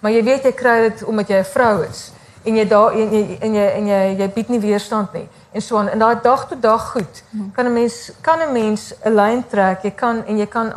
[0.00, 2.12] maar jy weet jy kry dit omdat jy 'n vrou is
[2.44, 5.62] en jy daar en jy en jy en jy jy bied nie weerstand nie en
[5.62, 5.88] so aan.
[5.88, 7.22] En daai dag tot dag goed
[7.52, 9.82] kan 'n mens kan 'n mens 'n lyn trek.
[9.82, 10.72] Jy kan en jy kan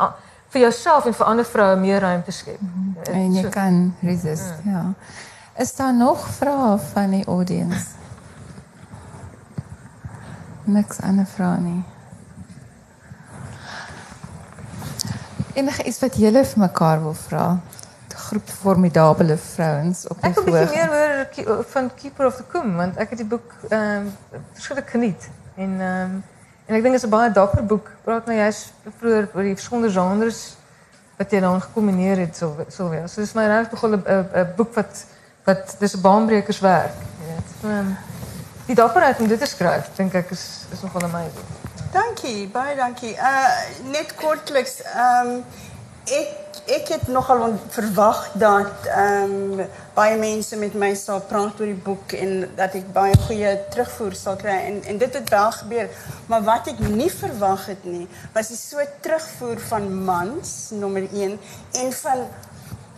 [0.48, 2.60] vir jouself en vir ander vroue meer ruimte skep.
[2.60, 3.14] Mm -hmm.
[3.14, 3.48] en jy so.
[3.48, 4.70] kan resist ja.
[4.70, 4.92] ja.
[5.56, 7.86] Is daar nog vrae van die audience?
[10.64, 11.84] Niks ander vrae nie.
[15.52, 17.60] Enige iets wat julle vir mekaar wil vra
[18.32, 20.92] groep formidabele vrouens op die Ek wil meer
[21.44, 24.12] hoor van Keeper of the Kum want ek het die boek ehm um,
[24.54, 26.20] verskriklik geniet en ehm um,
[26.66, 27.90] en ek dink dit is 'n baie dapper boek.
[28.04, 28.60] Praat nou jy's
[28.98, 30.40] vroeër oor die verskillende genres
[31.18, 33.08] wat jy dan gekombineer het so so weer.
[33.08, 35.04] So dis my regtig 'n 'n boek wat
[35.44, 37.50] wat dis 'n baanbrekerswerk, jy weet.
[37.64, 37.96] Um,
[38.66, 41.48] die dapperheid om dit te skryf, dink ek is is nogal amazing.
[41.92, 43.14] Dankie, baie dankie.
[43.14, 45.44] Uh net kortliks, ehm um,
[46.04, 51.66] ek ek het nogal verwag dat ehm um, baie mense met my sal praat oor
[51.68, 55.50] die boek en dat ek baie goeie terugvoer sal kry en en dit het wel
[55.58, 55.90] gebeur.
[56.30, 61.38] Maar wat ek nie verwag het nie, was die so terugvoer van mans nommer 1
[61.82, 62.24] en van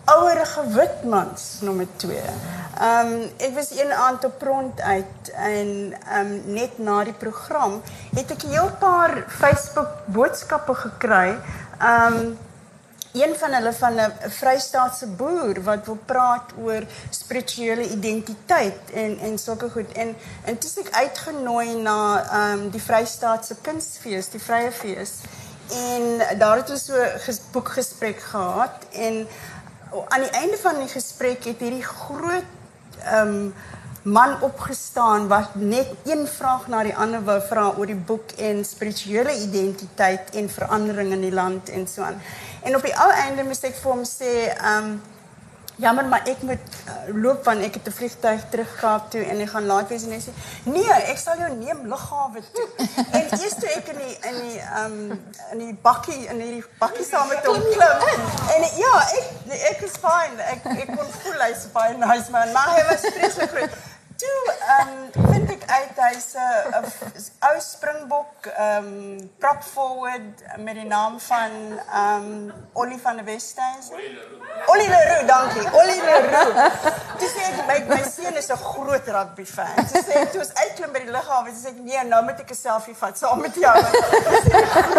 [0.04, 2.20] ouerige wit mans nommer 2.
[2.20, 7.16] Ehm um, ek was een aand op rond uit en ehm um, net na die
[7.26, 7.80] program
[8.14, 11.38] het ek 'n heel paar Facebook boodskappe gekry.
[11.78, 12.36] Ehm um,
[13.14, 19.38] een van hulle van 'n Vrystaatse boer wat wil praat oor spirituele identiteit en en
[19.38, 24.72] sulke goed en en toe ek uitgenooi na ehm um, die Vrystaatse kunsfees, die Vrye
[24.72, 25.12] Fees.
[25.70, 29.26] En daar het ons so 'n boekgesprek gehad en
[30.08, 32.50] aan die einde van die gesprek het hierdie groot
[33.04, 33.54] ehm um,
[34.04, 38.64] man opgestaan wat net een vraag na die ander wou vra oor die boek en
[38.64, 42.20] spirituele identiteit en verandering in die land en so aan.
[42.64, 45.02] En op die ou einde moes ek vir hom sê, ehm um,
[45.76, 49.40] jammer maar ek moet uh, loop want ek het 'n vliegtuig terug Kaap toe en
[49.42, 52.68] ek gaan laat wees en hy sê, "Nee, ek sal jou neem lughawe toe."
[53.18, 57.04] en eers toe ek in die in die um, in die bakkie in hierdie bakkie
[57.04, 57.98] saam met hom klim.
[58.54, 59.26] En ja, ek
[59.72, 60.38] ek is fine.
[60.54, 63.74] Ek ek kon voel hy's baie nice man, maar hy was vreeslik groot.
[64.24, 66.84] Toe ehm um, vind ek uit hy's 'n
[67.48, 71.52] ou Springbok ehm um, prop forward met die naam van
[72.02, 73.94] ehm um, Ollie van der Westhuizen.
[74.66, 75.66] Ollie Leroux, dankie.
[75.80, 76.54] Ollie Leroux.
[77.20, 79.74] Dis ek my my seun is 'n groot rugby fan.
[79.92, 82.60] Dis sê toe ons uitklim by die lughawe, dis ek nee, nou moet ek 'n
[82.62, 83.76] selfie vat saam met jou.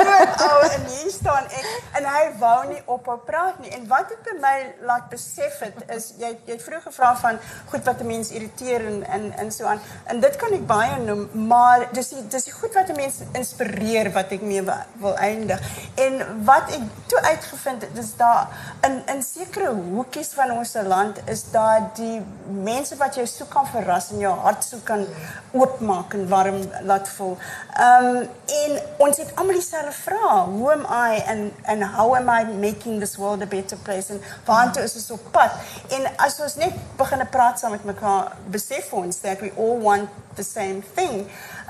[0.01, 1.67] groot ou en hier staan ek
[1.97, 3.73] en hy wou nie ophou praat nie.
[3.79, 4.55] En wat dit by my
[4.91, 7.39] laat besef het is jy jy het vroeg gevra van
[7.73, 9.81] goed wat 'n mens irriteer en en en so aan.
[10.11, 13.21] En dit kan ek baie noem, maar dis die dis die goed wat 'n mens
[13.31, 15.59] inspireer wat ek mee wil, eindig.
[15.95, 18.47] En wat ek toe uitgevind het, dis daar
[18.87, 23.67] in in sekere hoekies van ons land is daar die mense wat jou so kan
[23.67, 25.05] verras en jou hart so kan
[25.51, 27.37] oopmaak en warm laat voel.
[27.73, 30.37] Ehm um, en ons het almal dieselfde vrae.
[30.55, 34.13] Who am I and and how am I making this world a better place?
[34.13, 35.51] En waartoe is ons op pad?
[35.89, 40.09] En as ons net begin praat saam met mekaar, besef ons that we all want
[40.35, 41.25] the same thing.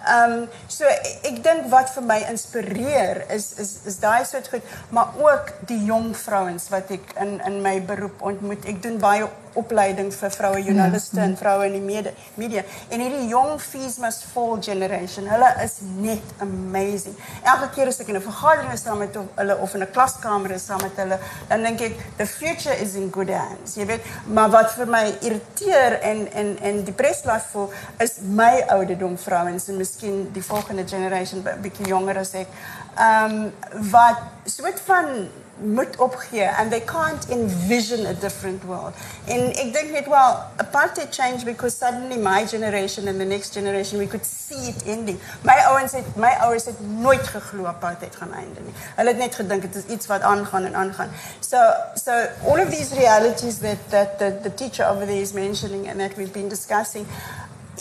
[0.05, 0.85] Ehm um, so
[1.25, 5.81] ek dink wat vir my inspireer is is is daai soort goed, maar ook die
[5.85, 8.69] jong vrouens wat ek in in my beroep ontmoet.
[8.69, 9.25] Ek doen baie
[9.55, 12.63] opleiding vir vroue joernaliste en vroue in die media, media.
[12.89, 15.27] En hierdie jong fees must fall generation.
[15.31, 17.15] Hulle is net amazing.
[17.43, 20.51] Elke keer as ek in 'n vergadering is saam met hulle of in 'n klaskamer
[20.51, 23.75] is saam met hulle, dan dink ek the future is in good hands.
[23.75, 28.63] Jy weet, maar wat vir my irriteer en en en depressed laat voel is my
[28.67, 32.47] ouderdom vrouens en miskien die volgende generation 'n bietjie jonger as ek.
[32.95, 33.53] Ehm um,
[33.91, 38.93] wat soort van moet opgee and they can't envision a different world.
[39.27, 43.99] And ek dink net well, apartheid changed because suddenly my generation and the next generation
[43.99, 45.19] we could see it ending.
[45.43, 48.73] My ouens het my ouers het nooit geglo apartheid gaan einde nie.
[48.95, 51.09] Hulle het net gedink dit is iets wat aangaan en aangaan.
[51.39, 51.57] So
[51.95, 52.11] so
[52.43, 56.15] all of these realities that that the, the teacher over there is mentioning and that
[56.15, 57.07] we've been discussing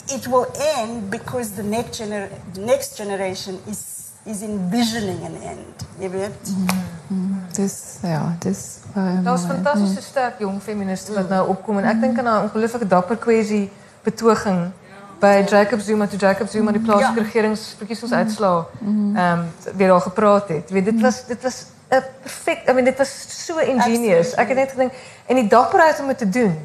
[0.07, 0.47] it will
[0.77, 3.94] end because the next gener the next generation is
[4.25, 5.85] is envisioning an end.
[5.99, 6.49] Jy weet.
[6.49, 6.65] Mm
[7.07, 7.41] -hmm.
[7.51, 12.19] Dis ja, dis um, Daar's fantastiese sterk jong feministe wat nou opkom en ek dink
[12.19, 13.71] aan 'n ongelooflike dapper kwessie
[14.03, 14.71] betoging
[15.19, 19.45] by Jacob Zuma toe Jacob Zuma die plaaslike regeringsverkiesingsuitslae ehm um,
[19.75, 20.69] weer al gepraat het.
[20.69, 24.33] Weet dit was dit was 'n perfek I mean dit was so ingenious.
[24.33, 24.91] Ek het net gedink
[25.25, 26.57] en die dapperheid om dit te doen.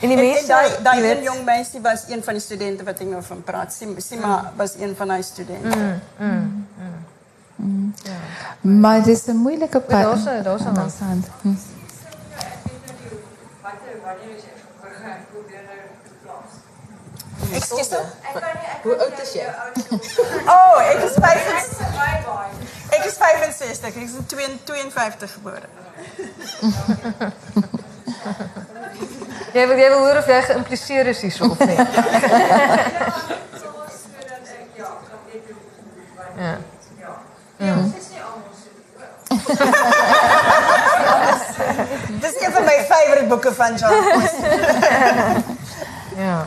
[0.00, 3.08] En die mense daai daai een jong meisie was een van die studente wat ek
[3.08, 3.72] nou van praat.
[3.72, 4.56] Sima mm.
[4.56, 5.76] was een van daai studente.
[5.76, 7.00] Mm, mm, mm.
[7.56, 7.94] Mm.
[8.02, 8.12] Ja.
[8.60, 10.26] Maar het is een moeilijke pad.
[10.26, 10.76] Een dat is een
[11.06, 11.26] hand.
[11.42, 11.48] Hm.
[17.52, 18.00] Excuse
[18.82, 19.46] Hoe oud is je?
[20.56, 21.86] Oh, ik is 65.
[22.90, 23.94] Ik is 65.
[23.94, 24.10] Ik is
[24.64, 25.68] 52 geboren.
[29.52, 31.76] jij, wil, jij wil horen of jij geïmpliceerd is hier zo of niet?
[36.36, 36.58] ja.
[37.56, 37.90] Ja, nie
[42.20, 43.94] Dis een van my favorite boeke van John
[46.16, 46.46] ja,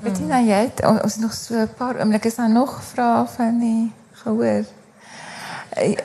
[0.00, 3.92] Bettina, jy het ons nog so 'n paar oomblikke is daar nog vrae van die
[4.12, 4.64] gehoor.
[5.78, 5.96] Uh,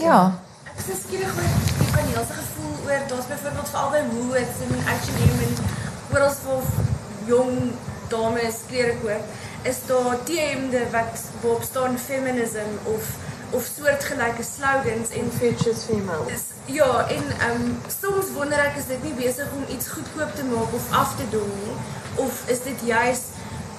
[0.00, 0.32] ja.
[0.76, 5.38] Ek is skielik met die paneelse gevoel oor daar's byvoorbeeld vir albei hoods en H&M
[5.46, 5.54] en
[6.12, 6.64] oral vir
[7.26, 7.54] jong
[8.08, 9.30] dames klere koop.
[9.62, 13.14] Is daar T-hemde wat waarop staan feminism of
[13.50, 16.32] of soortgelyke slogans en features female.
[16.32, 20.34] is ja, en ehm um, soms wonder ek is dit nie besig om iets goedkoop
[20.34, 21.76] te maak of af te doen nie
[22.26, 23.22] of is dit juis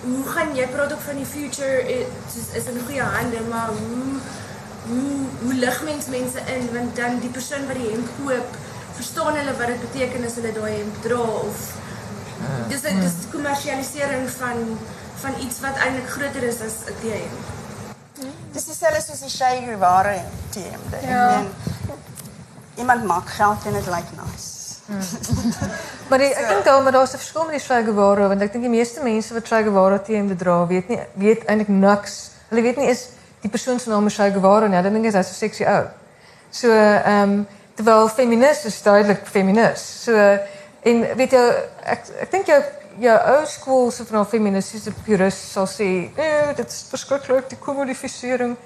[0.05, 3.68] hoe gaan jy praat ook van die future eh, soos is in goeie hande, maar
[3.68, 4.20] hoe
[4.88, 8.55] hoe hoe lig mens mense in want dan die persoon wat die hemp koop,
[8.99, 11.65] verstaan hulle wat dit beteken as hulle daai hemp dra of
[12.71, 14.63] dis dis dis kommersialisering van
[15.21, 17.55] van iets wat eintlik groter is as 'n T-hemp.
[18.53, 20.13] Dis dieselfde soos die Che Guevara
[20.49, 20.81] team.
[21.01, 21.09] Ja.
[21.09, 21.43] Ja.
[22.75, 24.55] Iemand maak geld en dit lyk nice.
[26.09, 28.51] Maar die, ek dink daar maar daar's 'n verskil met die Che Guevara want ek
[28.51, 32.29] dink die meeste mense wat Che Guevara teen bedra weet nie weet eintlik niks.
[32.49, 33.07] Hulle weet nie is
[33.41, 34.77] die persoon se naam is Che Guevara nie.
[34.77, 35.88] Hulle dink hy's so seksie ou.
[36.51, 37.45] So ehm
[37.77, 40.03] terwyl feminis is duidelik feminis.
[40.03, 40.13] So
[40.83, 41.45] en weet jy
[41.83, 42.61] ek ek dink jou
[42.99, 48.57] jou ou skool se van feministiese purist sal sê, "Eh, dit is verskriklik die kommodifisering."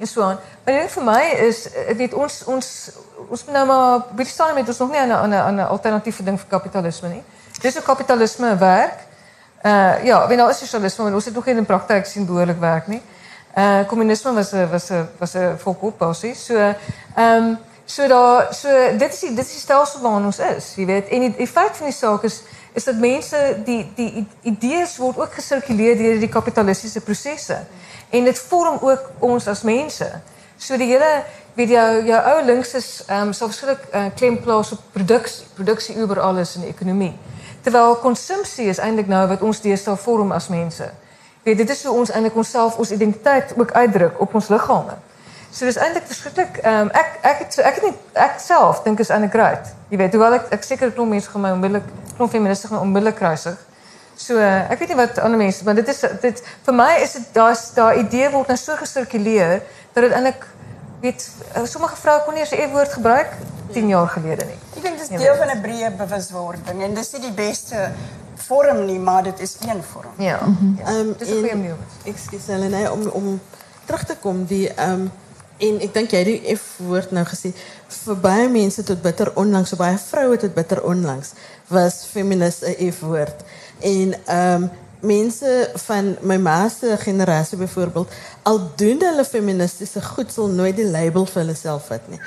[0.00, 0.38] en so aan.
[0.64, 2.68] Maar dit vir my is ek weet ons ons
[3.28, 5.68] ons moet nou maar bietjie staan met ons nog nie aan 'n aan 'n 'n
[5.74, 7.22] alternatiewe ding vir kapitalisme nie.
[7.60, 8.98] Dis hoe kapitalisme werk.
[9.64, 12.60] Uh ja, weet nou is sosialisme, maar ons het nog nie in praktyk sien behoorlik
[12.60, 13.02] werk nie.
[13.56, 15.34] Uh kommunisme was 'n was 'n was
[15.98, 16.44] basis.
[16.44, 17.56] So ehm
[18.98, 21.08] dit is die, dit is stelsel waarin ons is, jy weet.
[21.08, 22.42] En die, feit van die saak is
[22.72, 27.58] is dat mense die die idees word ook gesirkuleer deur die kapitalistiese prosesse.
[28.10, 30.20] En dit vorm ook ons as mense.
[30.56, 31.24] So die hele
[31.54, 35.96] weet jou ou links is ehm um, sal verskillik uh, klem plaas op produksie, produksie
[35.96, 37.14] oor alles in die ekonomie.
[37.62, 40.90] Terwyl konsumpsie is eintlik nou wat ons deesdae vorm as mense.
[41.42, 44.96] Weet dit is hoe ons eintlik onsself ons identiteit ook uitdruk op ons liggame.
[45.50, 48.82] So dis eintlik verskriklik ehm um, ek ek het so ek het nie ek self
[48.84, 49.72] dink is eintlik great.
[49.88, 53.58] Jy weet hoewel ek ek seker klomp mense gaan my onmiddellik klomp feministe gaan kruisig.
[54.20, 57.16] So uh, ek weet nie wat ander mense, maar dit is dit vir my is
[57.16, 59.62] dit daar's daai idee word nou so gesirkuleer
[59.94, 60.44] dat dit eintlik
[61.00, 61.24] weet
[61.56, 63.32] uh, sommige vroue kon nie eens 'n E-woord gebruik
[63.72, 64.58] 10 jaar gelede nie.
[64.80, 66.82] Ik denk dat het deel van een brede bewustwording.
[66.82, 67.90] En dat is niet die beste
[68.34, 70.12] vorm niet, maar dit is één vorm.
[70.16, 70.78] Ja, dus -hmm.
[70.78, 70.98] ja.
[70.98, 71.74] Um, is een goede.
[72.04, 73.40] Excuse me, om, om
[73.84, 74.46] terug te komen.
[74.46, 75.12] Die, um,
[75.56, 77.54] en ik denk, jij die even woord nou gezien.
[77.86, 81.30] Voor baie mensen tot bitter onlangs, voor baie vrouwen tot bitter onlangs,
[81.66, 83.42] was feminist een F-woord.
[83.80, 84.70] En ehm, um,
[85.00, 88.12] mensen van mijn maasse generatie bijvoorbeeld,
[88.42, 92.20] al doen hulle feministische goed, zal nooit die label voor zichzelf hebben.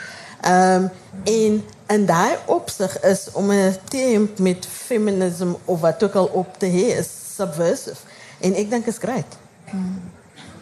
[0.45, 0.89] Um,
[1.23, 6.59] en in dat opzicht is om een thema met feminisme of wat ook al op
[6.59, 8.03] te heen, is subversief.
[8.39, 9.37] En ik denk, is great.
[9.69, 10.01] Hmm.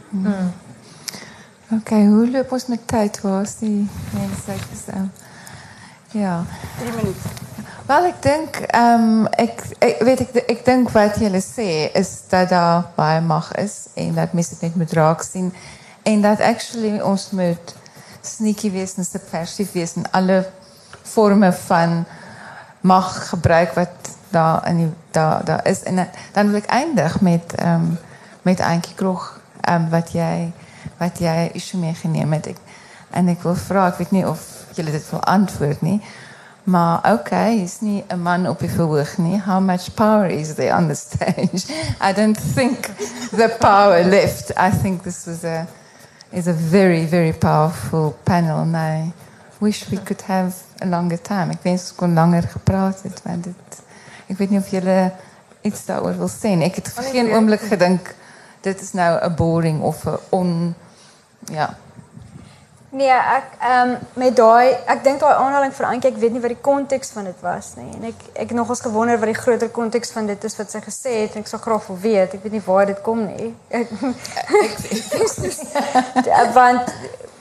[0.09, 0.53] Mm.
[1.71, 4.67] Oké, hoe loopt ons met tijd, was die mensen?
[4.88, 5.03] Ehm,
[6.11, 6.45] ja.
[6.79, 7.29] Drie minuten.
[7.86, 9.63] Wel, ik denk, um, ehm, ik,
[9.99, 14.53] weet, ik, denk wat jullie zeggen is dat daar bij mag is en dat mensen
[14.53, 15.53] het niet moet raak zien.
[16.03, 17.75] En dat actually ons moet
[18.22, 20.49] sneaky wees en subversief wees in alle
[21.01, 22.05] forme van
[22.82, 25.84] mag gebruik wat daar in die daar daar is.
[25.84, 27.93] En dan wil ek eindig met ehm
[28.41, 30.51] met Antjie Krog ehm wat jy
[30.97, 32.47] wat jy issue meegeneem het.
[32.47, 32.57] Ek
[33.11, 34.41] en ek wil vra ek weet nie of
[34.74, 36.01] julle dit wil antwoord nie
[36.63, 39.41] maar okay is nie 'n man op die verhoog nie.
[39.41, 41.65] How much power is there on the stage?
[42.09, 42.89] I don't think
[43.32, 44.51] the power left.
[44.57, 45.67] I think this was a
[46.32, 49.11] is a very very powerful panel and i
[49.61, 51.53] wish we could have a longer time.
[51.53, 53.82] Ek wens ons kon langer gepraat het want dit
[54.32, 54.97] ek weet nie of julle
[55.67, 58.09] iets daaroor wil sê ek het vir geen oomblik gedink
[58.65, 60.75] dit is nou 'n boring of 'n on
[61.51, 61.75] ja
[62.91, 66.51] Nee, ek ehm met daai ek dink daai aanhaling van Antjie, ek weet nie wat
[66.51, 67.87] die konteks van dit was nie.
[67.95, 71.13] En ek ek nogals gewonder wat die groter konteks van dit is wat sy gesê
[71.21, 72.35] het en ek sou graag wil weet.
[72.35, 73.53] Ek weet nie waar dit kom nie.
[73.71, 73.87] Ek
[76.27, 76.91] ek want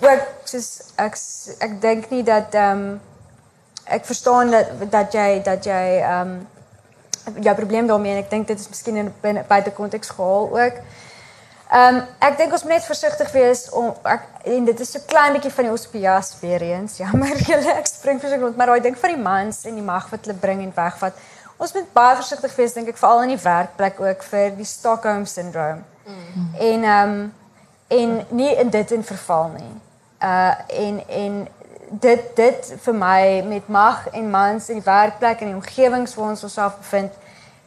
[0.07, 0.22] ook
[0.53, 1.18] soos ek
[1.66, 2.86] ek dink nie dat ehm
[3.90, 6.36] ek verstaan dat dat jy dat jy ehm
[7.42, 9.12] jou probleem daarmee en ek dink dit is miskien in
[9.51, 10.78] buite konteks gehaal ook.
[11.75, 15.37] Um, ek dink ons moet net versigtig wees om ek en dit is so klein
[15.37, 16.97] bietjie van die ospias weer eens.
[17.03, 20.09] Jammer julle ek spring verseker rond, maar daai ding van die mans en die mag
[20.11, 21.21] wat hulle bring en wegvat.
[21.61, 25.27] Ons moet baie versigtig wees dink ek veral in die werkplek ook vir die Stockholm
[25.29, 25.85] syndroom.
[26.07, 26.51] Mm.
[26.71, 27.29] En ehm um,
[27.91, 29.73] en nie in dit in verval nie.
[30.23, 31.41] Uh en en
[31.91, 36.29] dit dit vir my met mag en mans in die werkplek en die omgewings waar
[36.31, 37.12] ons onsself bevind.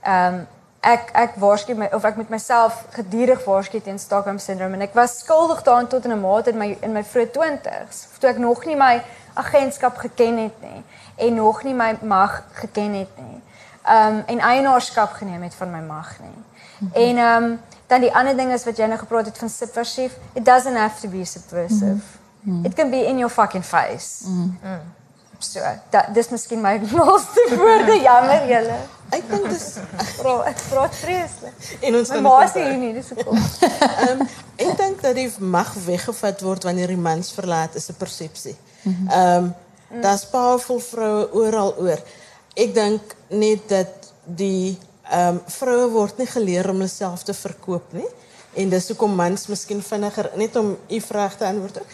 [0.02, 0.48] Ehm um,
[0.84, 4.94] ek ek waarsku my of ek met myself gedurig waarsku teen Stockholm syndroom en ek
[4.94, 8.38] was skuldig daaraan tot in 'n mate in my in my vroeë 20's toe ek
[8.38, 9.04] nog nie my
[9.34, 10.84] agentskap geken het nie
[11.16, 13.42] en nog nie my mag geken het nie.
[13.84, 16.30] Um, en eienaarskap geneem het van my mag nie.
[16.30, 17.02] Mm -hmm.
[17.04, 20.18] En um, dan die ander ding is wat jy nou gepraat het van subversief.
[20.34, 21.86] It doesn't have to be subversive.
[21.86, 22.02] Mm
[22.44, 22.66] -hmm.
[22.66, 24.28] It can be in your fucking face.
[24.28, 24.58] Mm.
[25.38, 25.60] So,
[25.90, 28.76] dat dis miskien my laaste woorde, jammer julle.
[29.14, 29.66] Ek dink dis
[30.20, 31.68] Bro, ek praat vreeslik.
[31.82, 33.38] en ons ma sê hier nie, dis hoekom.
[34.08, 34.26] Ehm
[34.64, 38.56] ek dink dat die mag weggevat word wanneer die mans verlaat is 'n persepsie.
[38.86, 39.52] Ehm
[40.02, 42.00] daar's powerful vroue oral oor.
[42.58, 44.78] Ek dink net dat die
[45.12, 48.10] ehm vroue word nie geleer om hulself te verkoop nie
[48.54, 51.80] en dis hoekom mans miskien vinniger net om u vraag te antwoord.
[51.80, 51.88] ook.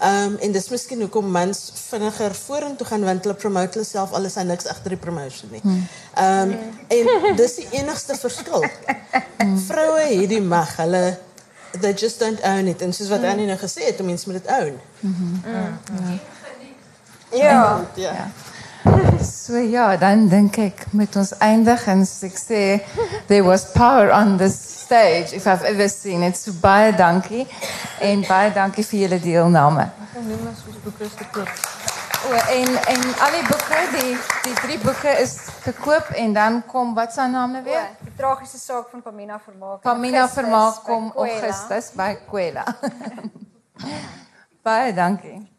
[0.00, 4.36] Ehm en dis miskien hoekom mans vinniger vorentoe gaan want hulle promote hulle self alles
[4.36, 5.62] aan niks agter die promotion nie.
[6.14, 6.52] Ehm
[6.88, 8.64] en dis die enigste verskil.
[9.66, 10.76] Vroue het die mag.
[10.76, 11.18] Hulle
[11.80, 14.52] they just don't own it en soos wat Annie nou gesê het, mense moet dit
[14.52, 14.80] own.
[17.32, 17.86] Ja.
[17.94, 18.28] Ja.
[19.24, 22.60] So ja, dan dink ek moet ons eindig en ek sê
[23.26, 26.36] there was power on this stage if I've ever seen it.
[26.36, 27.46] So baie dankie
[28.00, 29.88] en baie dankie vir julle deelname.
[32.26, 34.14] O, en en al die boeke, die
[34.46, 37.88] die drie boeke is te koop en dan kom wat se name Ja, weer?
[38.02, 39.82] die tragiese saak van Pamina Vermaak.
[39.82, 41.12] Pamina Vermaak kom.
[41.16, 42.64] Augustus by Kwela.
[44.66, 45.55] baie dankie.